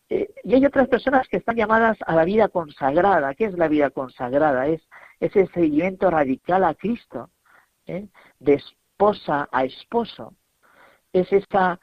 Eh, 0.09 0.33
y 0.43 0.55
hay 0.55 0.65
otras 0.65 0.89
personas 0.89 1.29
que 1.29 1.37
están 1.37 1.57
llamadas 1.57 1.99
a 2.07 2.15
la 2.15 2.25
vida 2.25 2.49
consagrada. 2.49 3.35
¿Qué 3.35 3.45
es 3.45 3.59
la 3.59 3.69
vida 3.69 3.91
consagrada? 3.91 4.67
Es 4.69 4.83
ese 5.21 5.47
seguimiento 5.49 6.11
radical 6.11 6.65
a 6.65 6.75
Cristo, 6.75 7.31
¿eh? 7.87 8.09
de 8.39 8.55
esposa 8.55 9.49
a 9.53 9.65
esposo. 9.65 10.35
Es 11.12 11.31
esa 11.31 11.79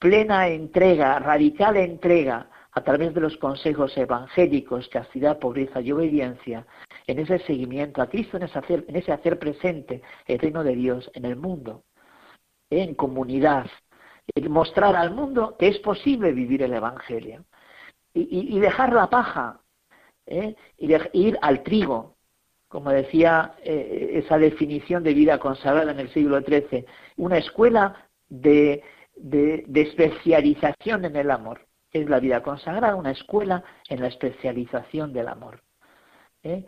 plena 0.00 0.48
entrega, 0.48 1.20
radical 1.20 1.76
entrega 1.76 2.50
a 2.72 2.82
través 2.82 3.14
de 3.14 3.20
los 3.20 3.36
consejos 3.36 3.96
evangélicos, 3.96 4.88
castidad, 4.88 5.38
pobreza 5.38 5.80
y 5.80 5.92
obediencia, 5.92 6.66
en 7.06 7.18
ese 7.18 7.38
seguimiento 7.40 8.02
a 8.02 8.08
Cristo, 8.08 8.36
en 8.38 8.44
ese 8.44 8.58
hacer, 8.58 8.84
en 8.88 8.96
ese 8.96 9.12
hacer 9.12 9.38
presente 9.38 10.02
el 10.26 10.38
reino 10.38 10.64
de 10.64 10.74
Dios 10.74 11.10
en 11.14 11.26
el 11.26 11.36
mundo 11.36 11.84
en 12.70 12.94
comunidad, 12.94 13.66
mostrar 14.48 14.94
al 14.96 15.12
mundo 15.12 15.56
que 15.58 15.68
es 15.68 15.78
posible 15.80 16.32
vivir 16.32 16.62
el 16.62 16.72
Evangelio 16.72 17.44
y, 18.14 18.58
dejar 18.60 18.92
la 18.92 19.10
paja 19.10 19.60
¿eh? 20.26 20.54
y 20.78 20.94
ir 21.12 21.38
al 21.42 21.62
trigo, 21.62 22.16
como 22.68 22.90
decía 22.90 23.54
eh, 23.62 24.22
esa 24.24 24.38
definición 24.38 25.02
de 25.02 25.14
vida 25.14 25.38
consagrada 25.38 25.90
en 25.90 26.00
el 26.00 26.12
siglo 26.12 26.40
XIII, 26.40 26.86
una 27.16 27.38
escuela 27.38 28.08
de, 28.28 28.82
especialización 29.74 31.04
en 31.04 31.16
el 31.16 31.30
amor. 31.30 31.66
Es 31.92 32.08
la 32.08 32.20
vida 32.20 32.42
consagrada, 32.42 32.94
una 32.94 33.10
escuela 33.10 33.64
en 33.88 34.00
la 34.00 34.08
especialización 34.08 35.12
del 35.12 35.28
amor. 35.28 35.60
¿eh? 36.42 36.64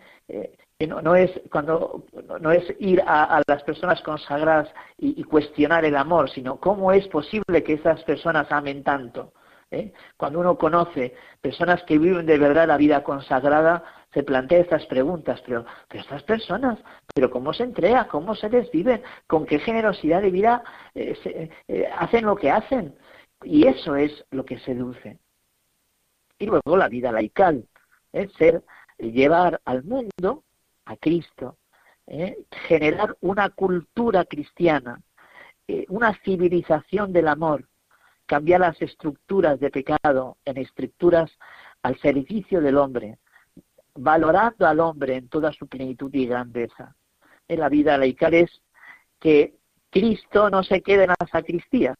no, 0.86 1.14
es 1.14 1.30
cuando 1.50 2.04
no 2.40 2.50
es 2.50 2.64
ir 2.78 3.02
a, 3.06 3.42
las 3.46 3.62
personas 3.62 4.00
consagradas 4.02 4.68
y, 4.98 5.22
cuestionar 5.24 5.84
el 5.84 5.96
amor, 5.96 6.30
sino 6.30 6.58
cómo 6.58 6.92
es 6.92 7.06
posible 7.08 7.62
que 7.62 7.74
esas 7.74 8.02
personas 8.04 8.50
amen 8.50 8.82
tanto. 8.82 9.32
¿Eh? 9.70 9.92
Cuando 10.18 10.40
uno 10.40 10.58
conoce 10.58 11.14
personas 11.40 11.82
que 11.84 11.98
viven 11.98 12.26
de 12.26 12.36
verdad 12.36 12.68
la 12.68 12.76
vida 12.76 13.02
consagrada, 13.02 13.82
se 14.12 14.22
plantea 14.22 14.58
estas 14.58 14.84
preguntas, 14.84 15.40
pero, 15.46 15.64
pero 15.88 16.02
estas 16.02 16.22
personas, 16.24 16.78
pero 17.14 17.30
cómo 17.30 17.52
se 17.52 17.64
entrega, 17.64 18.08
cómo 18.08 18.34
se 18.34 18.48
desviven, 18.48 19.02
con 19.26 19.46
qué 19.46 19.58
generosidad 19.58 20.22
de 20.22 20.30
vida 20.30 20.64
eh, 20.94 21.50
eh, 21.68 21.88
hacen 21.96 22.24
lo 22.24 22.36
que 22.36 22.50
hacen. 22.50 22.94
Y 23.42 23.66
eso 23.66 23.96
es 23.96 24.24
lo 24.30 24.44
que 24.44 24.58
seduce. 24.60 25.18
Y 26.38 26.46
luego 26.46 26.76
la 26.76 26.88
vida 26.88 27.12
laical, 27.12 27.66
es 28.12 28.32
ser 28.34 28.62
llevar 28.98 29.60
al 29.64 29.84
mundo 29.84 30.44
a 30.84 30.96
Cristo, 30.96 31.56
¿eh? 32.06 32.36
generar 32.68 33.16
una 33.20 33.50
cultura 33.50 34.24
cristiana, 34.24 35.00
eh, 35.66 35.86
una 35.88 36.14
civilización 36.22 37.12
del 37.12 37.28
amor, 37.28 37.68
cambiar 38.26 38.60
las 38.60 38.80
estructuras 38.80 39.60
de 39.60 39.70
pecado 39.70 40.36
en 40.44 40.58
estructuras 40.58 41.30
al 41.82 41.98
servicio 41.98 42.60
del 42.60 42.76
hombre, 42.76 43.18
valorando 43.94 44.66
al 44.66 44.80
hombre 44.80 45.16
en 45.16 45.28
toda 45.28 45.52
su 45.52 45.66
plenitud 45.66 46.12
y 46.14 46.26
grandeza. 46.26 46.94
La 47.56 47.68
vida 47.68 47.98
laical 47.98 48.34
es 48.34 48.50
que 49.20 49.54
Cristo 49.90 50.50
no 50.50 50.62
se 50.62 50.82
quede 50.82 51.04
en 51.04 51.14
las 51.18 51.30
sacristías, 51.30 51.96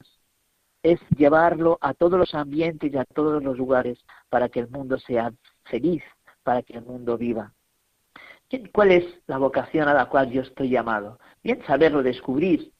es 0.82 0.98
llevarlo 1.16 1.78
a 1.80 1.94
todos 1.94 2.18
los 2.18 2.34
ambientes 2.34 2.92
y 2.92 2.96
a 2.96 3.04
todos 3.04 3.42
los 3.42 3.56
lugares 3.56 3.98
para 4.28 4.48
que 4.48 4.60
el 4.60 4.68
mundo 4.68 4.98
sea 4.98 5.32
feliz, 5.64 6.02
para 6.42 6.62
que 6.62 6.74
el 6.74 6.82
mundo 6.82 7.16
viva. 7.16 7.52
¿Cuál 8.72 8.92
es 8.92 9.04
la 9.26 9.38
vocación 9.38 9.88
a 9.88 9.94
la 9.94 10.06
cual 10.06 10.30
yo 10.30 10.42
estoy 10.42 10.68
llamado? 10.70 11.18
Bien, 11.42 11.62
saberlo 11.66 12.02
descubrir. 12.02 12.72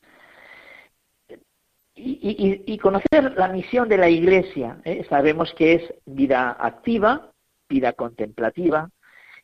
y, 1.95 2.79
conocer 2.79 3.35
la 3.37 3.49
misión 3.49 3.89
de 3.89 3.99
la 3.99 4.09
Iglesia. 4.09 4.81
¿eh? 4.85 5.05
Sabemos 5.09 5.53
que 5.55 5.75
es 5.75 5.95
vida 6.07 6.57
activa, 6.59 7.33
vida 7.69 7.93
contemplativa, 7.93 8.91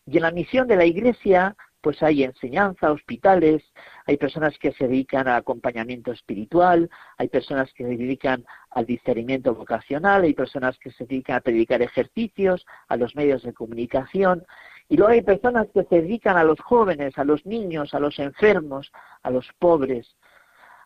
y 0.06 0.16
en 0.16 0.23
la 0.23 0.30
misión 0.30 0.66
de 0.66 0.76
la 0.76 0.87
Iglesia 0.87 1.54
pues 1.80 2.02
hay 2.02 2.25
enseñanza, 2.25 2.90
hospitales, 2.90 3.62
hay 4.06 4.16
personas 4.16 4.58
que 4.58 4.73
se 4.73 4.88
dedican 4.88 5.28
al 5.28 5.37
acompañamiento 5.37 6.12
espiritual, 6.12 6.90
hay 7.16 7.28
personas 7.28 7.73
que 7.73 7.85
se 7.85 7.97
dedican 7.97 8.44
al 8.70 8.87
discernimiento 8.87 9.54
vocacional, 9.54 10.23
hay 10.25 10.35
personas 10.35 10.78
que 10.78 10.90
se 10.90 11.06
dedican 11.06 11.37
a 11.37 11.40
predicar 11.40 11.82
ejercicios, 11.82 12.66
a 12.88 12.97
los 12.97 13.14
medios 13.14 13.42
de 13.42 13.52
comunicación, 13.52 14.44
y 14.88 14.97
luego 14.97 15.12
hay 15.12 15.23
personas 15.23 15.68
que 15.73 15.85
se 15.85 16.02
dedican 16.02 16.37
a 16.37 16.44
los 16.44 16.58
jóvenes, 16.61 17.16
a 17.18 17.25
los 17.25 17.44
niños, 17.44 17.94
a 17.94 18.00
los 18.00 18.18
enfermos, 18.18 18.90
a 19.23 19.30
los 19.30 19.49
pobres, 19.58 20.16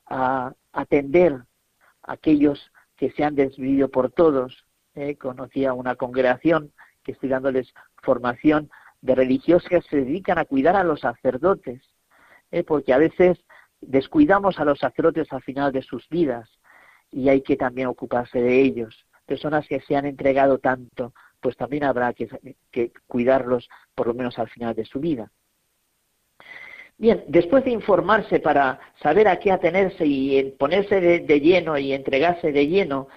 a 0.06 0.52
atender 0.72 1.34
a 2.02 2.12
aquellos 2.12 2.70
que 2.96 3.12
se 3.12 3.24
han 3.24 3.36
desvivido 3.36 3.88
por 3.88 4.10
todos. 4.10 4.66
Eh, 4.94 5.16
conocía 5.16 5.72
una 5.72 5.94
congregación 5.94 6.72
que 7.02 7.12
estoy 7.12 7.28
dándoles 7.28 7.72
formación 8.02 8.70
de 9.02 9.14
religiosos 9.14 9.68
que 9.68 9.82
se 9.82 9.96
dedican 9.96 10.38
a 10.38 10.44
cuidar 10.44 10.76
a 10.76 10.84
los 10.84 11.00
sacerdotes, 11.00 11.82
¿eh? 12.50 12.62
porque 12.62 12.92
a 12.92 12.98
veces 12.98 13.38
descuidamos 13.80 14.58
a 14.58 14.64
los 14.64 14.78
sacerdotes 14.78 15.30
al 15.32 15.42
final 15.42 15.72
de 15.72 15.82
sus 15.82 16.08
vidas 16.08 16.48
y 17.10 17.28
hay 17.28 17.42
que 17.42 17.56
también 17.56 17.88
ocuparse 17.88 18.40
de 18.40 18.62
ellos. 18.62 19.06
Personas 19.26 19.66
que 19.66 19.80
se 19.80 19.96
han 19.96 20.06
entregado 20.06 20.58
tanto, 20.58 21.12
pues 21.40 21.56
también 21.56 21.84
habrá 21.84 22.14
que, 22.14 22.92
cuidarlos 23.06 23.68
por 23.94 24.06
lo 24.06 24.14
menos 24.14 24.38
al 24.38 24.48
final 24.48 24.74
de 24.74 24.84
su 24.84 25.00
vida. 25.00 25.30
Bien, 26.96 27.24
después 27.26 27.64
de 27.64 27.72
informarse 27.72 28.38
para 28.38 28.78
saber 29.02 29.26
a 29.26 29.40
qué 29.40 29.50
atenerse 29.50 30.06
y 30.06 30.52
ponerse 30.52 31.00
de, 31.00 31.20
de 31.20 31.40
lleno 31.40 31.76
y 31.76 31.92
entregarse 31.92 32.52
de 32.52 32.68
lleno, 32.68 33.08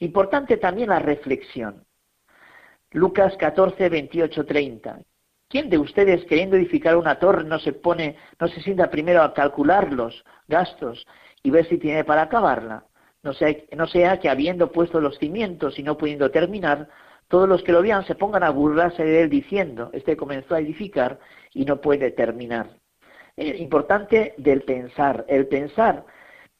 importante 0.00 0.56
también 0.56 0.88
la 0.88 0.98
reflexión. 1.00 1.84
Lucas 2.92 3.36
14, 3.36 3.88
28, 3.90 4.46
30. 4.46 5.00
¿Quién 5.48 5.70
de 5.70 5.78
ustedes 5.78 6.24
queriendo 6.24 6.56
edificar 6.56 6.96
una 6.96 7.18
torre 7.18 7.44
no 7.44 7.58
se 7.58 7.72
pone, 7.72 8.16
no 8.40 8.48
se 8.48 8.60
sienta 8.60 8.90
primero 8.90 9.22
a 9.22 9.34
calcular 9.34 9.92
los 9.92 10.24
gastos 10.48 11.06
y 11.42 11.50
ver 11.50 11.68
si 11.68 11.78
tiene 11.78 12.04
para 12.04 12.22
acabarla? 12.22 12.84
No 13.22 13.32
sea, 13.86 14.20
que 14.20 14.28
habiendo 14.28 14.70
puesto 14.70 15.00
los 15.00 15.18
cimientos 15.18 15.78
y 15.78 15.82
no 15.82 15.96
pudiendo 15.96 16.30
terminar, 16.30 16.88
todos 17.28 17.48
los 17.48 17.62
que 17.62 17.72
lo 17.72 17.80
vean 17.80 18.04
se 18.04 18.14
pongan 18.14 18.42
a 18.42 18.50
burlarse 18.50 19.02
de 19.02 19.22
él 19.22 19.30
diciendo, 19.30 19.90
este 19.94 20.14
comenzó 20.14 20.54
a 20.54 20.60
edificar 20.60 21.18
y 21.54 21.64
no 21.64 21.80
puede 21.80 22.10
terminar. 22.10 22.68
Es 23.36 23.58
importante 23.58 24.34
del 24.36 24.62
pensar, 24.62 25.24
el 25.28 25.46
pensar, 25.46 26.04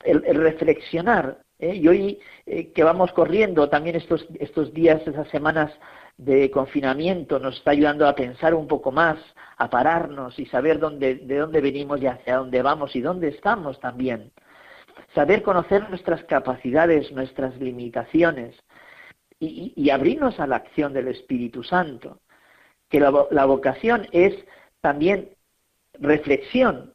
el, 0.03 0.23
reflexionar. 0.23 1.43
¿eh? 1.59 1.75
Y 1.75 1.87
hoy 1.87 2.19
eh, 2.47 2.73
que 2.73 2.83
vamos 2.83 3.13
corriendo 3.13 3.69
también 3.69 3.97
estos, 3.97 4.27
estos 4.41 4.73
días, 4.73 5.07
esas 5.07 5.29
semanas 5.29 5.71
de 6.17 6.51
confinamiento 6.51 7.39
nos 7.39 7.57
está 7.57 7.73
ayudando 7.73 8.07
a 8.07 8.15
pensar 8.15 8.55
un 8.55 8.69
poco 8.69 8.93
más, 8.93 9.19
a 9.57 9.69
pararnos 9.69 10.39
y 10.39 10.47
saber 10.47 10.79
dónde, 10.79 11.17
de 11.17 11.39
dónde 11.39 11.61
venimos 11.61 12.01
y 12.01 12.07
hacia 12.07 12.37
dónde 12.37 12.63
vamos 12.63 12.95
y 12.95 13.01
dónde 13.01 13.29
estamos 13.29 13.81
también. 13.81 14.33
Saber 15.15 15.43
conocer 15.43 15.89
nuestras 15.91 16.25
capacidades, 16.25 17.11
nuestras 17.13 17.57
limitaciones 17.57 18.55
y, 19.41 19.91
abrirnos 19.91 20.39
a 20.41 20.47
la 20.47 20.57
acción 20.57 20.93
del 20.93 21.09
Espíritu 21.09 21.63
Santo. 21.63 22.21
Que 22.89 23.01
la 23.01 23.45
vocación 23.45 24.07
es 24.13 24.35
también 24.81 25.31
reflexión, 25.95 26.95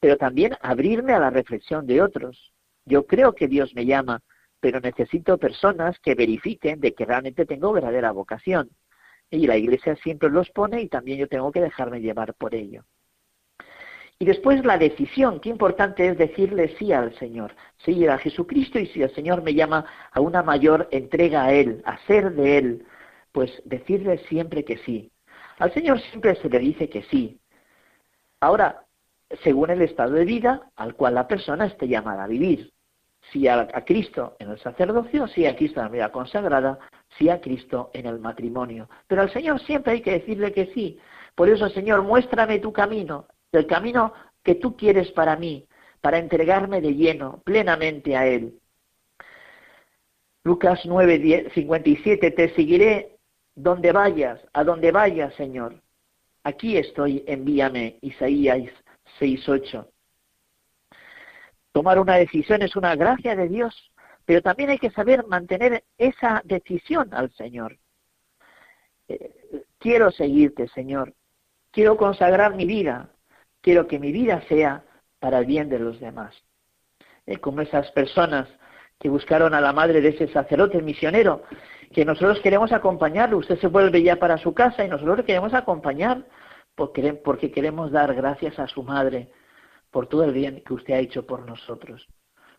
pero 0.00 0.16
también 0.16 0.56
abrirme 0.60 1.12
a 1.12 1.18
la 1.18 1.30
reflexión 1.30 1.86
de 1.86 2.02
otros. 2.02 2.52
Yo 2.84 3.06
creo 3.06 3.32
que 3.32 3.48
Dios 3.48 3.74
me 3.74 3.86
llama 3.86 4.20
pero 4.62 4.78
necesito 4.78 5.38
personas 5.38 5.98
que 5.98 6.14
verifiquen 6.14 6.80
de 6.80 6.94
que 6.94 7.04
realmente 7.04 7.46
tengo 7.46 7.72
verdadera 7.72 8.12
vocación. 8.12 8.70
Y 9.28 9.48
la 9.48 9.56
Iglesia 9.56 9.96
siempre 9.96 10.30
los 10.30 10.50
pone 10.50 10.80
y 10.80 10.88
también 10.88 11.18
yo 11.18 11.26
tengo 11.26 11.50
que 11.50 11.60
dejarme 11.60 12.00
llevar 12.00 12.34
por 12.34 12.54
ello. 12.54 12.84
Y 14.20 14.24
después 14.24 14.64
la 14.64 14.78
decisión, 14.78 15.40
qué 15.40 15.48
importante 15.48 16.06
es 16.06 16.16
decirle 16.16 16.76
sí 16.78 16.92
al 16.92 17.12
Señor, 17.18 17.56
seguir 17.84 18.08
a 18.10 18.18
Jesucristo 18.18 18.78
y 18.78 18.86
si 18.86 19.02
el 19.02 19.12
Señor 19.16 19.42
me 19.42 19.52
llama 19.52 19.84
a 20.12 20.20
una 20.20 20.44
mayor 20.44 20.86
entrega 20.92 21.46
a 21.46 21.52
Él, 21.52 21.82
a 21.84 21.98
ser 22.06 22.32
de 22.32 22.58
Él, 22.58 22.86
pues 23.32 23.50
decirle 23.64 24.18
siempre 24.28 24.64
que 24.64 24.76
sí. 24.78 25.10
Al 25.58 25.74
Señor 25.74 25.98
siempre 26.02 26.36
se 26.36 26.48
le 26.48 26.60
dice 26.60 26.88
que 26.88 27.02
sí. 27.10 27.40
Ahora, 28.38 28.84
según 29.42 29.70
el 29.70 29.82
estado 29.82 30.12
de 30.12 30.24
vida 30.24 30.70
al 30.76 30.94
cual 30.94 31.16
la 31.16 31.26
persona 31.26 31.66
esté 31.66 31.88
llamada 31.88 32.22
a 32.22 32.28
vivir 32.28 32.72
si 33.30 33.46
a, 33.48 33.66
Cristo 33.84 34.36
en 34.38 34.50
el 34.50 34.58
sacerdocio, 34.58 35.26
si 35.28 35.46
a 35.46 35.54
Cristo 35.54 35.80
en 35.80 35.86
la 35.86 35.92
vida 35.92 36.12
consagrada, 36.12 36.78
si 37.16 37.28
a 37.28 37.40
Cristo 37.40 37.90
en 37.94 38.06
el 38.06 38.18
matrimonio. 38.18 38.88
Pero 39.06 39.22
al 39.22 39.32
Señor 39.32 39.60
siempre 39.60 39.92
hay 39.92 40.00
que 40.00 40.12
decirle 40.12 40.52
que 40.52 40.66
sí. 40.74 40.98
Por 41.34 41.48
eso, 41.48 41.68
Señor, 41.68 42.02
muéstrame 42.02 42.58
tu 42.58 42.72
camino, 42.72 43.26
el 43.52 43.66
camino 43.66 44.12
que 44.42 44.56
tú 44.56 44.76
quieres 44.76 45.10
para 45.12 45.36
mí, 45.36 45.66
para 46.00 46.18
entregarme 46.18 46.80
de 46.80 46.94
lleno, 46.94 47.40
plenamente 47.44 48.16
a 48.16 48.26
Él. 48.26 48.58
Lucas 50.44 50.80
9, 50.84 51.50
57, 51.54 52.30
te 52.32 52.54
seguiré 52.54 53.16
donde 53.54 53.92
vayas, 53.92 54.40
a 54.52 54.64
donde 54.64 54.90
vayas, 54.90 55.32
Señor. 55.34 55.80
Aquí 56.42 56.76
estoy, 56.76 57.22
envíame. 57.28 57.98
Isaías 58.02 58.68
6, 59.18 59.48
8. 59.48 59.91
Tomar 61.72 61.98
una 61.98 62.16
decisión 62.16 62.62
es 62.62 62.76
una 62.76 62.94
gracia 62.94 63.34
de 63.34 63.48
Dios, 63.48 63.90
pero 64.26 64.42
también 64.42 64.70
hay 64.70 64.78
que 64.78 64.90
saber 64.90 65.26
mantener 65.26 65.84
esa 65.96 66.42
decisión 66.44 67.08
al 67.12 67.30
Señor. 67.32 67.78
Eh, 69.08 69.64
quiero 69.78 70.10
seguirte, 70.10 70.68
Señor. 70.68 71.14
Quiero 71.70 71.96
consagrar 71.96 72.54
mi 72.54 72.66
vida. 72.66 73.08
Quiero 73.62 73.86
que 73.86 73.98
mi 73.98 74.12
vida 74.12 74.42
sea 74.48 74.84
para 75.18 75.38
el 75.38 75.46
bien 75.46 75.70
de 75.70 75.78
los 75.78 75.98
demás. 75.98 76.34
Eh, 77.26 77.38
como 77.38 77.62
esas 77.62 77.90
personas 77.92 78.48
que 79.00 79.08
buscaron 79.08 79.54
a 79.54 79.60
la 79.60 79.72
madre 79.72 80.00
de 80.00 80.10
ese 80.10 80.28
sacerdote 80.28 80.80
misionero, 80.82 81.42
que 81.92 82.04
nosotros 82.04 82.40
queremos 82.40 82.70
acompañarlo. 82.72 83.38
Usted 83.38 83.58
se 83.58 83.66
vuelve 83.66 84.02
ya 84.02 84.16
para 84.16 84.36
su 84.38 84.52
casa 84.52 84.84
y 84.84 84.88
nosotros 84.88 85.24
queremos 85.24 85.54
acompañar 85.54 86.24
porque 86.74 87.50
queremos 87.50 87.90
dar 87.90 88.14
gracias 88.14 88.58
a 88.58 88.66
su 88.66 88.82
madre 88.82 89.30
por 89.92 90.08
todo 90.08 90.24
el 90.24 90.32
bien 90.32 90.64
que 90.64 90.74
usted 90.74 90.94
ha 90.94 90.98
hecho 90.98 91.24
por 91.24 91.46
nosotros. 91.46 92.08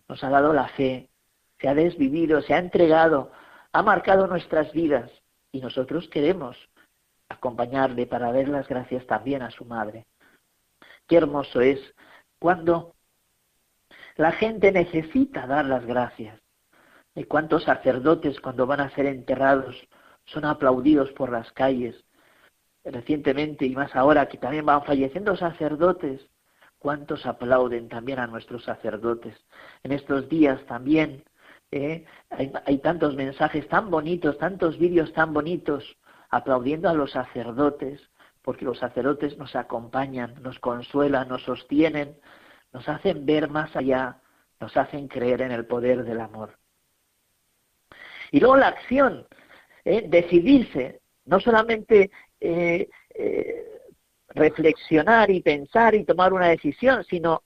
Nos 0.08 0.24
ha 0.24 0.30
dado 0.30 0.54
la 0.54 0.70
fe, 0.70 1.10
se 1.60 1.68
ha 1.68 1.74
desvivido, 1.74 2.42
se 2.42 2.54
ha 2.54 2.60
entregado, 2.60 3.32
ha 3.74 3.82
marcado 3.82 4.28
nuestras 4.28 4.72
vidas 4.72 5.12
y 5.52 5.60
nosotros 5.60 6.08
queremos 6.10 6.56
acompañarle 7.28 8.06
para 8.06 8.32
ver 8.32 8.48
las 8.48 8.68
gracias 8.68 9.06
también 9.08 9.42
a 9.42 9.50
su 9.50 9.66
madre. 9.66 10.06
Qué 11.08 11.18
hermoso 11.18 11.60
es 11.60 11.80
cuando 12.40 12.96
la 14.16 14.32
gente 14.32 14.72
necesita 14.72 15.48
dar 15.48 15.66
las 15.66 15.86
gracias. 15.86 16.40
Y 17.16 17.24
cuántos 17.26 17.64
sacerdotes 17.64 18.40
cuando 18.40 18.68
van 18.68 18.80
a 18.80 18.90
ser 18.92 19.08
enterrados 19.08 19.76
son 20.26 20.46
aplaudidos 20.46 21.12
por 21.12 21.32
las 21.32 21.52
calles. 21.52 21.96
Recientemente 22.84 23.66
y 23.66 23.76
más 23.76 23.96
ahora 23.96 24.28
que 24.28 24.38
también 24.38 24.66
van 24.66 24.84
falleciendo 24.84 25.36
sacerdotes 25.36 26.30
cuántos 26.84 27.26
aplauden 27.26 27.88
también 27.88 28.20
a 28.20 28.28
nuestros 28.28 28.66
sacerdotes. 28.66 29.34
En 29.84 29.94
estos 29.94 30.28
días 30.28 30.64
también 30.66 31.24
¿eh? 31.72 32.06
hay, 32.30 32.78
tantos 32.80 33.16
mensajes 33.16 33.66
tan 33.70 33.90
bonitos, 33.90 34.38
tantos 34.38 34.78
vídeos 34.78 35.14
tan 35.14 35.34
bonitos, 35.34 35.98
aplaudiendo 36.30 36.90
a 36.90 36.94
los 36.94 37.12
sacerdotes, 37.12 38.02
porque 38.42 38.66
los 38.66 38.80
sacerdotes 38.80 39.38
nos 39.38 39.56
acompañan, 39.56 40.36
nos 40.44 40.60
consuelan, 40.60 41.30
nos 41.30 41.44
sostienen, 41.44 42.18
nos 42.74 42.90
hacen 42.90 43.26
ver 43.26 43.50
más 43.50 43.74
allá, 43.78 44.20
nos 44.60 44.76
hacen 44.76 45.08
creer 45.08 45.42
en 45.42 45.54
el 45.54 45.66
poder 45.66 46.04
del 46.04 46.20
amor. 46.20 46.60
Y 48.32 48.42
luego 48.42 48.58
la 48.58 48.68
acción, 48.68 49.26
¿eh? 49.86 50.04
decidirse, 50.10 51.00
no 51.24 51.40
solamente 51.40 52.12
eh, 52.42 52.90
reflexionar 54.36 55.30
y 55.32 55.42
pensar 55.42 55.96
y 55.96 56.06
tomar 56.06 56.34
una 56.34 56.48
decisión, 56.48 57.04
sino 57.06 57.44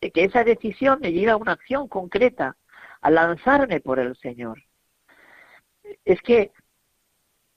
que 0.00 0.24
esa 0.24 0.44
decisión 0.44 1.00
me 1.00 1.12
lleve 1.12 1.30
a 1.30 1.36
una 1.36 1.52
acción 1.52 1.88
concreta, 1.88 2.56
a 3.00 3.10
lanzarme 3.10 3.80
por 3.80 3.98
el 3.98 4.16
Señor. 4.16 4.62
Es 6.04 6.20
que 6.22 6.52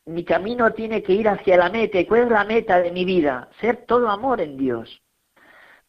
mi 0.06 0.24
camino 0.24 0.74
tiene 0.74 1.04
que 1.04 1.14
ir 1.14 1.28
hacia 1.28 1.58
la 1.58 1.70
meta. 1.70 2.00
¿Y 2.00 2.06
cuál 2.06 2.24
es 2.24 2.30
la 2.30 2.44
meta 2.44 2.82
de 2.82 2.92
mi 2.92 3.06
vida? 3.06 3.50
Ser 3.62 3.86
todo 3.86 4.10
amor 4.10 4.42
en 4.42 4.58
Dios. 4.58 5.02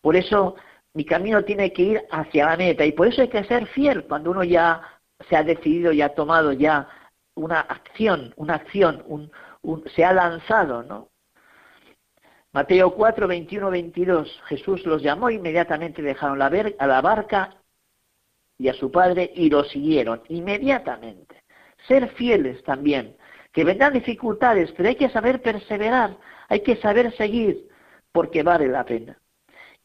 Por 0.01 0.17
eso 0.17 0.57
mi 0.95 1.05
camino 1.05 1.45
tiene 1.45 1.73
que 1.73 1.83
ir 1.83 2.03
hacia 2.11 2.47
la 2.47 2.57
meta. 2.57 2.85
Y 2.85 2.93
por 2.93 3.07
eso 3.07 3.23
hay 3.23 3.29
que 3.29 3.45
ser 3.45 3.67
fiel 3.69 4.05
cuando 4.05 4.31
uno 4.31 4.45
ya 4.45 4.83
se 5.29 5.37
ha 5.37 5.43
decidido 5.43 5.93
y 5.93 6.03
ha 6.03 6.15
tomado 6.15 6.53
ya 6.53 6.89
una 7.35 7.61
acción, 7.61 8.33
una 8.37 8.55
acción, 8.57 9.03
un, 9.07 9.31
se 9.95 10.05
ha 10.05 10.13
lanzado, 10.13 10.83
¿no? 10.83 11.11
Mateo 12.53 12.95
4, 12.95 13.29
21, 13.29 13.71
22. 13.71 14.43
Jesús 14.47 14.85
los 14.85 15.03
llamó, 15.03 15.31
inmediatamente 15.31 16.03
dejaron 16.03 16.39
la, 16.39 16.47
a 16.79 16.87
la 16.87 17.01
barca 17.01 17.57
y 18.59 18.69
a 18.69 18.75
su 18.75 18.91
padre 18.91 19.31
y 19.35 19.51
lo 19.51 19.65
siguieron 19.65 20.23
inmediatamente. 20.29 21.43
Ser 21.87 22.09
fieles 22.11 22.63
también, 22.65 23.17
que 23.53 23.65
vendrán 23.65 23.93
dificultades, 23.93 24.73
pero 24.73 24.89
hay 24.89 24.97
que 24.97 25.11
saber 25.11 25.41
perseverar, 25.41 26.17
hay 26.49 26.61
que 26.61 26.77
saber 26.77 27.17
seguir, 27.17 27.69
porque 28.13 28.43
vale 28.43 28.69
la 28.69 28.85
pena. 28.85 29.19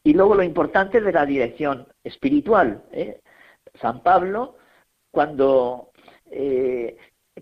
Y 0.02 0.12
luego 0.12 0.34
lo 0.34 0.42
importante 0.42 1.00
de 1.00 1.12
la 1.12 1.24
dirección 1.24 1.86
espiritual. 2.04 2.84
¿eh? 2.92 3.20
San 3.80 4.02
Pablo, 4.02 4.56
cuando 5.10 5.90
eh, 6.30 6.96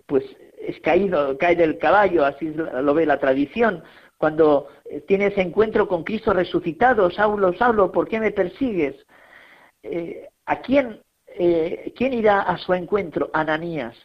pues 0.05 0.23
es 0.59 0.79
caído, 0.81 1.37
cae 1.37 1.55
del 1.55 1.77
caballo, 1.77 2.25
así 2.25 2.53
lo 2.53 2.93
ve 2.93 3.05
la 3.05 3.19
tradición, 3.19 3.83
cuando 4.17 4.67
eh, 4.85 5.01
tiene 5.01 5.27
ese 5.27 5.41
encuentro 5.41 5.87
con 5.87 6.03
Cristo 6.03 6.33
resucitado, 6.33 7.11
Saulo, 7.11 7.53
Saulo, 7.53 7.91
¿por 7.91 8.07
qué 8.07 8.19
me 8.19 8.31
persigues? 8.31 8.95
Eh, 9.83 10.29
¿A 10.45 10.61
quién, 10.61 11.01
eh, 11.27 11.93
quién 11.95 12.13
irá 12.13 12.41
a 12.41 12.57
su 12.57 12.73
encuentro? 12.73 13.29
Ananías. 13.33 13.95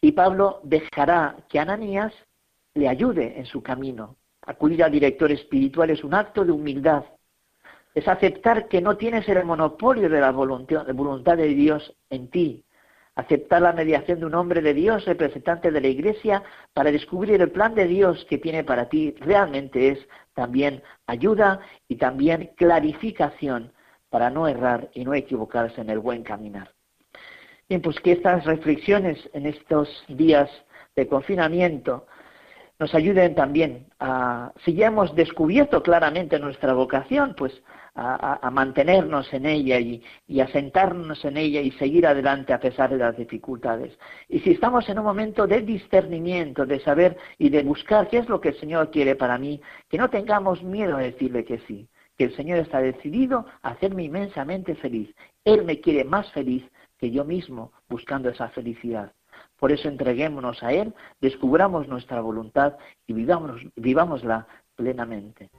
Y 0.00 0.12
Pablo 0.12 0.60
dejará 0.64 1.36
que 1.48 1.58
Ananías 1.58 2.12
le 2.74 2.88
ayude 2.88 3.38
en 3.38 3.46
su 3.46 3.62
camino. 3.62 4.16
Acudir 4.42 4.82
al 4.82 4.90
director 4.90 5.30
espiritual 5.30 5.90
es 5.90 6.02
un 6.02 6.14
acto 6.14 6.44
de 6.44 6.52
humildad. 6.52 7.04
Es 7.94 8.08
aceptar 8.08 8.68
que 8.68 8.80
no 8.80 8.96
tienes 8.96 9.28
el 9.28 9.44
monopolio 9.44 10.08
de 10.08 10.20
la 10.20 10.32
voluntad 10.32 11.36
de 11.36 11.48
Dios 11.48 11.94
en 12.10 12.28
ti, 12.28 12.64
aceptar 13.14 13.62
la 13.62 13.72
mediación 13.72 14.20
de 14.20 14.26
un 14.26 14.34
hombre 14.34 14.62
de 14.62 14.74
Dios, 14.74 15.04
representante 15.04 15.70
de 15.70 15.80
la 15.80 15.88
Iglesia, 15.88 16.42
para 16.72 16.90
descubrir 16.90 17.40
el 17.40 17.50
plan 17.50 17.74
de 17.74 17.86
Dios 17.86 18.26
que 18.28 18.38
tiene 18.38 18.64
para 18.64 18.88
ti, 18.88 19.14
realmente 19.20 19.88
es 19.88 19.98
también 20.34 20.82
ayuda 21.06 21.60
y 21.88 21.96
también 21.96 22.50
clarificación 22.56 23.72
para 24.08 24.30
no 24.30 24.48
errar 24.48 24.90
y 24.94 25.04
no 25.04 25.14
equivocarse 25.14 25.80
en 25.80 25.90
el 25.90 25.98
buen 25.98 26.22
caminar. 26.22 26.72
Bien, 27.68 27.80
pues 27.80 27.98
que 28.00 28.12
estas 28.12 28.44
reflexiones 28.44 29.18
en 29.32 29.46
estos 29.46 29.88
días 30.08 30.50
de 30.94 31.06
confinamiento 31.06 32.06
nos 32.82 32.96
ayuden 32.96 33.36
también 33.36 33.86
a, 34.00 34.52
si 34.64 34.74
ya 34.74 34.88
hemos 34.88 35.14
descubierto 35.14 35.84
claramente 35.84 36.40
nuestra 36.40 36.72
vocación, 36.72 37.36
pues 37.38 37.62
a, 37.94 38.50
mantenernos 38.50 39.32
en 39.32 39.46
ella 39.46 39.78
y, 39.78 40.02
y, 40.26 40.40
a 40.40 40.48
sentarnos 40.48 41.24
en 41.24 41.36
ella 41.36 41.60
y 41.60 41.70
seguir 41.72 42.08
adelante 42.08 42.52
a 42.52 42.58
pesar 42.58 42.90
de 42.90 42.96
las 42.96 43.16
dificultades. 43.16 43.96
Y 44.28 44.40
si 44.40 44.50
estamos 44.50 44.88
en 44.88 44.98
un 44.98 45.04
momento 45.04 45.46
de 45.46 45.60
discernimiento, 45.60 46.66
de 46.66 46.80
saber 46.80 47.16
y 47.38 47.50
de 47.50 47.62
buscar 47.62 48.08
qué 48.08 48.18
es 48.18 48.28
lo 48.28 48.40
que 48.40 48.48
el 48.48 48.58
Señor 48.58 48.90
quiere 48.90 49.14
para 49.14 49.38
mí, 49.38 49.60
que 49.88 49.98
no 49.98 50.10
tengamos 50.10 50.60
miedo 50.64 50.96
a 50.96 51.02
decirle 51.02 51.44
que 51.44 51.58
sí, 51.68 51.88
que 52.18 52.24
el 52.24 52.34
Señor 52.34 52.58
está 52.58 52.80
decidido 52.80 53.46
a 53.62 53.70
hacerme 53.70 54.02
inmensamente 54.02 54.74
feliz. 54.74 55.14
Él 55.44 55.64
me 55.64 55.80
quiere 55.80 56.02
más 56.02 56.32
feliz 56.32 56.64
que 56.98 57.12
yo 57.12 57.24
mismo 57.24 57.70
buscando 57.88 58.28
esa 58.28 58.48
felicidad. 58.48 59.12
Por 59.62 59.70
eso 59.70 59.86
entreguémonos 59.86 60.60
a 60.64 60.72
Él, 60.72 60.92
descubramos 61.20 61.86
nuestra 61.86 62.20
voluntad 62.20 62.78
y 63.06 63.12
vivámosla 63.76 64.48
plenamente. 64.74 65.50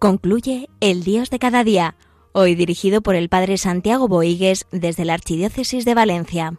Concluye 0.00 0.70
El 0.80 1.04
Dios 1.04 1.28
de 1.28 1.38
cada 1.38 1.62
día, 1.62 1.94
hoy 2.32 2.54
dirigido 2.54 3.02
por 3.02 3.16
el 3.16 3.28
Padre 3.28 3.58
Santiago 3.58 4.08
Boigues 4.08 4.66
desde 4.72 5.04
la 5.04 5.12
Archidiócesis 5.12 5.84
de 5.84 5.92
Valencia. 5.92 6.58